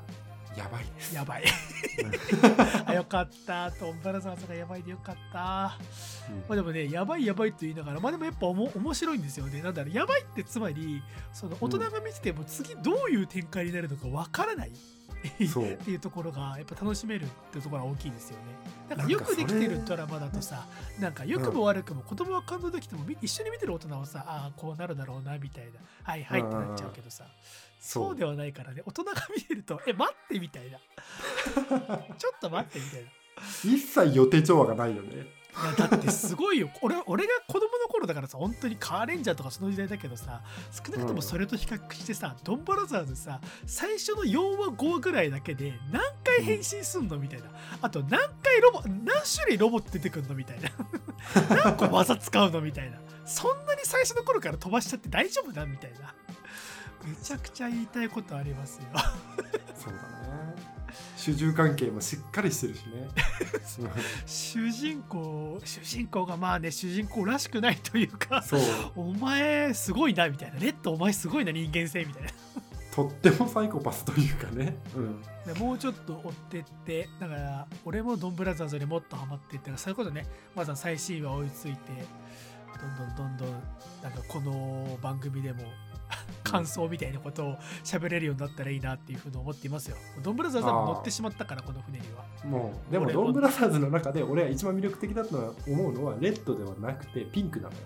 [0.57, 0.85] やばい。
[0.85, 1.15] です。
[1.15, 1.43] やばい。
[2.85, 3.69] あよかった。
[3.71, 5.39] ドンブラザーズがやばいでよかった。
[5.39, 5.77] ま
[6.49, 9.61] あでもねやばいやばいと言いながらまあでもやっぱおも面白いんですよね。
[9.61, 9.93] なんだろう。
[9.93, 11.01] やばいってつまり
[11.33, 14.71] その大人が見てても次どういう展開になるのかわからない。
[15.19, 15.35] っ
[15.83, 18.43] ていうところがやっぱ楽しめるっていうところが大きいですよね。
[18.89, 20.65] だからよくできてるドラマだとさ
[20.99, 25.71] なんか良くも悪くも子供が感動できてもみ一緒に見てる大人はさああこうなるだろうなみたいな。
[26.03, 27.25] はいはいってなっちゃうけどさ
[27.79, 28.15] そう。
[28.15, 28.83] ではないからね。
[28.85, 30.77] 大人が見てるとえ待ってみたいな。
[32.17, 33.09] ちょっと待ってみたいな。
[33.63, 35.39] 一切予定調和がないよね。
[35.51, 36.69] いやだってすごいよ。
[36.81, 47.45] 俺俺が子供の頃だからさ本当にカーレンジャーとかその時代だけどさ少なくともそれと比較してさ、ドンブラザーズさ最初の4話5話ぐらいだけで何回変身すんのみたいな。
[47.81, 50.69] あと何回ロボ何種類ロボット出てくんのみたいな。
[51.63, 52.99] 何個技使うのみたいな。
[53.25, 56.15] そんなに最初の頃から飛ばしちゃって大丈夫だみたいな
[57.09, 58.83] めちゃくちゃ言いたいことありますよ
[59.75, 60.79] そうだね。
[61.15, 63.07] 主従関係もしっかりしてるしね。
[64.25, 68.61] 主人公主人公がまあね主人公らしくないというかそう。
[68.95, 72.29] お前すごいなみたいなレッドお前すごいな人間性みたいな
[72.91, 74.75] とってもサイコパスというかね。
[74.95, 75.21] うん。
[75.45, 81.79] でもうちょっと追ってってだから俺もドンブラザーズにもっとハマっていったらそういうことねまずは最新話追いついて
[82.97, 83.63] どんどんどんどん
[84.03, 85.63] なんかこの番組でも
[86.43, 89.97] 感想みたいなことを喋れるようになったらいいなっていうふうに思っていますよ。
[90.23, 92.25] ドンブラザーズはもう乗ってしまったからこの船には。
[92.45, 97.79] もう、でもドンブラザーズの中で俺は一番魅力的だと思うのはレッドではなくてピンクなのよ。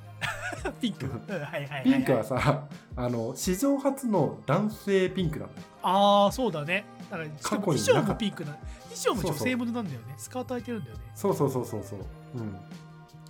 [0.80, 1.06] ピンク。
[1.06, 5.58] うんはいはいピンクはさ、あの、史上初の男性ピンクなのよ。
[5.82, 6.86] ああそうだね。
[7.10, 10.14] だから過去に衣装もピンクな衣装も女性ものなんだよね。
[10.18, 11.04] スカート開いてるんだよね。
[11.16, 12.00] そうそうそうそうそう。
[12.36, 12.56] うん。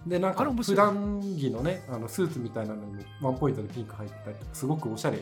[0.05, 5.19] で、なんか普段着のね、あのスーツみたいなのにもワンポイントでピンク入ってたりとか、すごくおしゃれ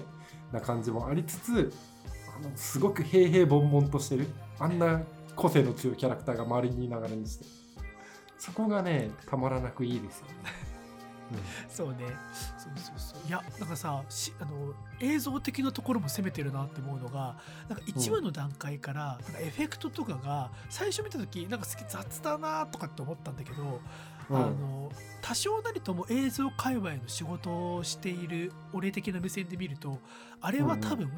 [0.52, 1.72] な感じもありつつ、
[2.36, 4.28] あのすごく平々凡々としてる、
[4.60, 5.02] あんな
[5.36, 7.46] 個性の強いキャラクターが周りにいながらにして、
[8.40, 10.34] そこがね、たまらなくいいですよね。
[11.70, 11.96] そうね。
[12.58, 13.28] そうそうそう。
[13.28, 17.38] いやなんかさしあの映像的なところも攻めてるなって思うのが
[17.70, 23.80] なんか1話の段階から、なんかエフェクトとかが最初見た時なんかすげえ雑だなとかって思ったんだけど、
[24.32, 24.42] うん。
[24.42, 30.00] あの多少なりとも映像界隈の仕事をしている俺的な目線で見ると
[30.42, 31.10] あれは多分、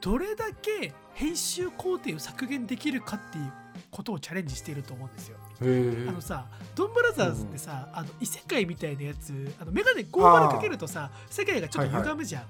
[0.00, 3.52] どれだけ編集工程を削減できるかっていう
[3.90, 5.38] ことをチャレンジしていると思うんですよ。
[5.60, 12.44] あのさドンブラザーズってさ、あの異世界みたいなやつあのメガネ5ルかけるとさ世界がちょっと歪むじゃん、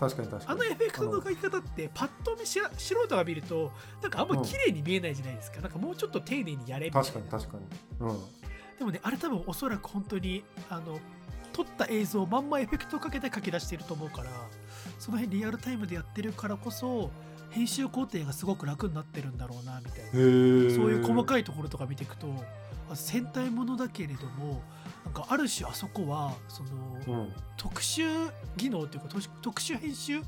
[0.00, 0.60] 確かに確かに。
[0.60, 3.70] あのエフェクトの描き方ってパッと見しら素人が見ると
[4.00, 7.08] なんかあんま綺麗に見えないじゃないですか、なんかもうちょっと丁寧にやれみたいな。
[7.10, 8.08] 確かに確かに。
[8.08, 8.18] うん。
[8.78, 10.98] でもねあれ多分おそらく本当にあの
[11.52, 14.30] 撮った映像をまんまエフェクトをかけて書き出していると思うから
[14.98, 17.10] その辺リアルタイムでやってるからこそ
[17.50, 20.10] 編集工程がすごく楽になってるんだろうなみたいな。
[20.12, 20.22] そう
[20.90, 22.26] いう細かいところとか見ていくと
[22.90, 24.62] あ戦隊ものだけれども
[25.16, 26.62] かある種あそこはそ
[27.08, 27.32] の、うん。
[27.56, 30.20] 特殊技能というか特殊特殊編集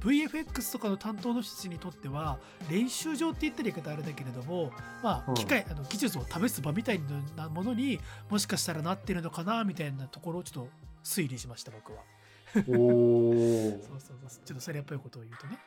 [0.00, 4.72] VFX とかの担当の人たちにとっては練習場って言ったら言い方あれだけれども
[5.02, 7.00] まうんあ機械、あの技術を試す場みたい
[7.36, 10.68] なものにもしかしたらなってるのかなみたいなところをちょっと
[11.04, 12.00] 推理しました僕は。
[12.68, 13.32] おお
[13.86, 14.44] そうそうそう。
[14.44, 15.58] ちょっとそれっぽいことを言うとね。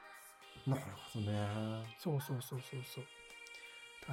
[0.68, 0.82] なる
[1.14, 1.86] ほどね。
[1.98, 3.06] そうそうそうそうそう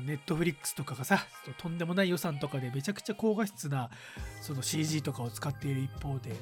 [0.01, 1.18] ネットフリックスとかがさ
[1.59, 3.90] とんでもない予算とかでめちゃくちゃ高画質な
[4.40, 6.34] その CG とかを使っている一方で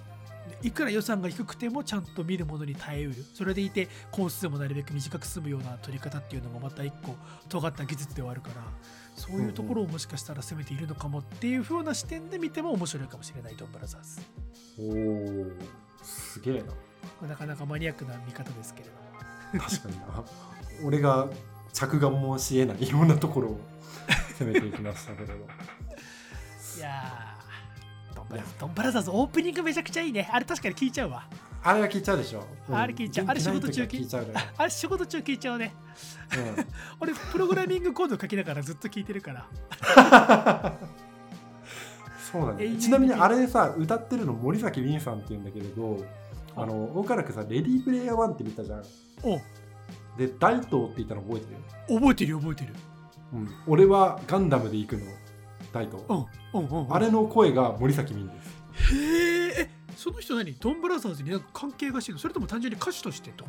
[0.60, 3.24] いくら予算が低くてもちゃんと見るものに耐えうる。
[3.34, 7.14] それでいてコースもなるべく短く済むような撮り方っていうのもまた一個
[7.48, 8.54] 尖った技術ではあるから
[9.14, 14.20] そういうところをもしかしたら攻めているのかもっていう風な視点で見ても面白いかもしれないドンブラザーズ。
[14.78, 16.62] おおすげえ
[17.20, 17.28] な。
[17.28, 18.94] なかなかマニアックな見方ですけれど
[19.58, 19.64] も。
[19.64, 20.24] 確かにな。
[20.84, 21.28] 俺が
[21.72, 23.60] 着眼もしえないいろんなところを
[24.38, 25.34] 攻めていきましたけれど。
[25.34, 30.28] いやードンブラドンブラザーズオープニングめちゃくちゃいいね。
[30.32, 31.26] あれ確かに聞いちゃうわ。
[31.64, 32.76] あれは聞いちゃうでしょ、うん。
[32.76, 33.26] あれ聞いちゃう。
[33.28, 35.74] あれ仕事中聞いちゃうね、あれ仕事中聞いちゃうね。
[36.36, 36.66] うん。
[37.00, 40.78] 俺プログラミングコード書きながらずっと聞いてるから。
[42.32, 46.02] そうだ永遠によちなみにあれさ歌ってるの森崎ウィンさんって言うんだけれど
[46.56, 48.82] あの大辛くさ「レディープレイヤー1」って見たじゃん。
[49.22, 49.40] お
[50.16, 52.00] で大東って言ったの覚えてる？
[52.00, 52.74] 覚えてるよ覚えてる。
[53.32, 55.06] うん、俺はガンダムで行くの
[55.72, 56.94] 大東うんうんうんうん。
[56.94, 58.94] あれの声が森崎ウィンです。
[58.94, 60.52] へええその人何？
[60.54, 62.20] ドンブラザーズになんか関係がしてるの？
[62.20, 63.48] それとも単純に歌手としてってこ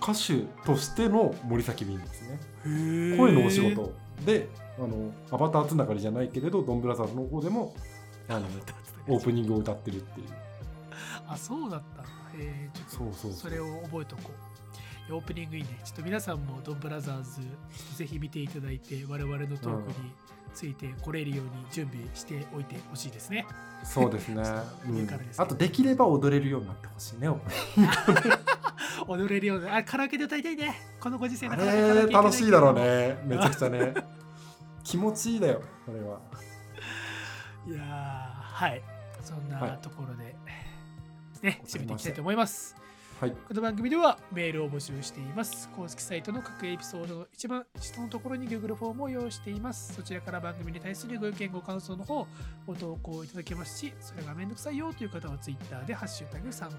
[0.00, 0.12] と？
[0.12, 3.16] 歌手としての森崎ウィンですね。
[3.16, 3.92] 声のお仕事。
[4.24, 7.74] であのアバターつながりじゃないけれどドンブラザーズの方でも
[8.28, 8.46] あの
[9.08, 10.26] オープニングを歌ってるっていう。
[11.26, 12.04] あそうだったへ
[12.38, 13.40] えちょっとそうそう。
[13.40, 14.32] それを覚えとこう
[15.10, 15.80] オープニングいいね。
[15.84, 17.40] ちょっと皆さんもドンブラザーズ
[17.96, 20.12] ぜひ見ていただいて我々のトークに
[20.54, 23.44] ついて来れるように準備しておいてほしいですね、
[23.82, 24.42] そうですね、
[24.88, 25.08] うん。
[25.36, 27.28] あとできれば踊れるようになってほしいね
[29.06, 30.74] 踊れるようなあカラオケで歌いたいね。
[31.00, 33.18] このご時世あなかな楽しいだろうね。
[33.26, 33.92] めちゃくちゃね。
[34.82, 36.20] 気持ちいいだよこれは。
[37.66, 38.82] いやーはい。
[39.22, 39.78] そんはない。
[39.82, 40.38] ところで、ね
[41.42, 41.78] ございました。
[41.78, 42.83] 締めていきたいと思います
[43.24, 45.70] はいこの番組ではメールを募集しています。
[45.70, 49.94] 公式サイトの各エピソードの一番下のところに Google フォームを用意しています。
[49.94, 52.26] そちらから番組に対するご意見、ご感想の方、
[52.66, 56.74] ご投稿いただけますし、それがめんどくさいよという方は Twitter でハッシュタグ3号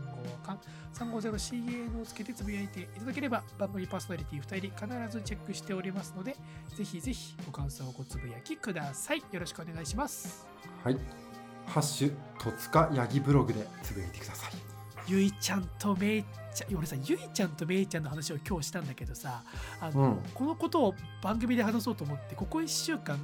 [0.45, 0.59] 館
[0.93, 6.35] 350CAN をつけてつぶやいていただければ番組パーソナリティ2人必ずチェックしておりますので、
[6.77, 9.23] ぜひぜひご感想をごつぶやきください。
[9.31, 10.45] よろしくお願いします。
[10.83, 10.97] はい
[11.65, 14.74] ハッシュ戸塚ヤギブログでつぶやいてください
[15.07, 19.43] ゆいちゃんとめいちゃん、俺さ、ゆいちゃんとめいちゃんの話を今日したんだけどさ、
[19.79, 20.17] あの、うん。
[20.33, 23.19] このことを番組で話そうと思ってここ1週間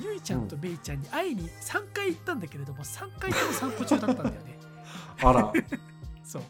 [0.00, 4.58] ゆいちゃんとめいちゃんに会いに3回行ったんだけれども3回とも散歩中だったんだよね。
[5.22, 5.52] あら。
[6.24, 6.42] そう。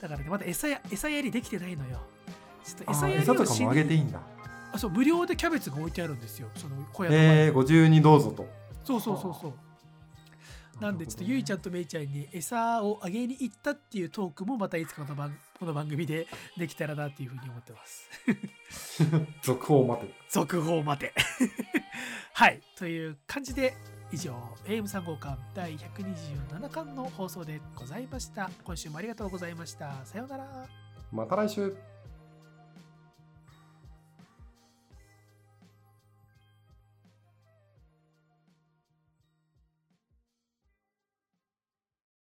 [0.00, 2.00] だからねまだ餌や餌やりできてないのよ。
[2.64, 4.20] ちょっとあ餌やりをしにかもあげていいんだ。
[4.72, 6.48] あそう無料でキャベツが置いてあるんですよ。
[6.54, 8.46] その小屋のえー、ご自由にどうぞと。
[8.84, 9.52] そうそうそうそう
[10.80, 18.10] なんでちょっとゆいちゃんとめいちゃんに餌をあげに行ったっていうトークもまたいつかの番 この番組でできたらなっていうふうに思ってます。
[19.42, 20.14] 続報を待て。
[20.28, 21.14] 続報待て。
[22.32, 22.60] はい。
[22.76, 23.74] という感じで
[24.10, 28.50] 以上 AM3 号館第127巻の放送でございました。
[28.64, 30.04] 今週もありがとうございました。
[30.04, 30.68] さようなら。
[31.12, 31.76] また来週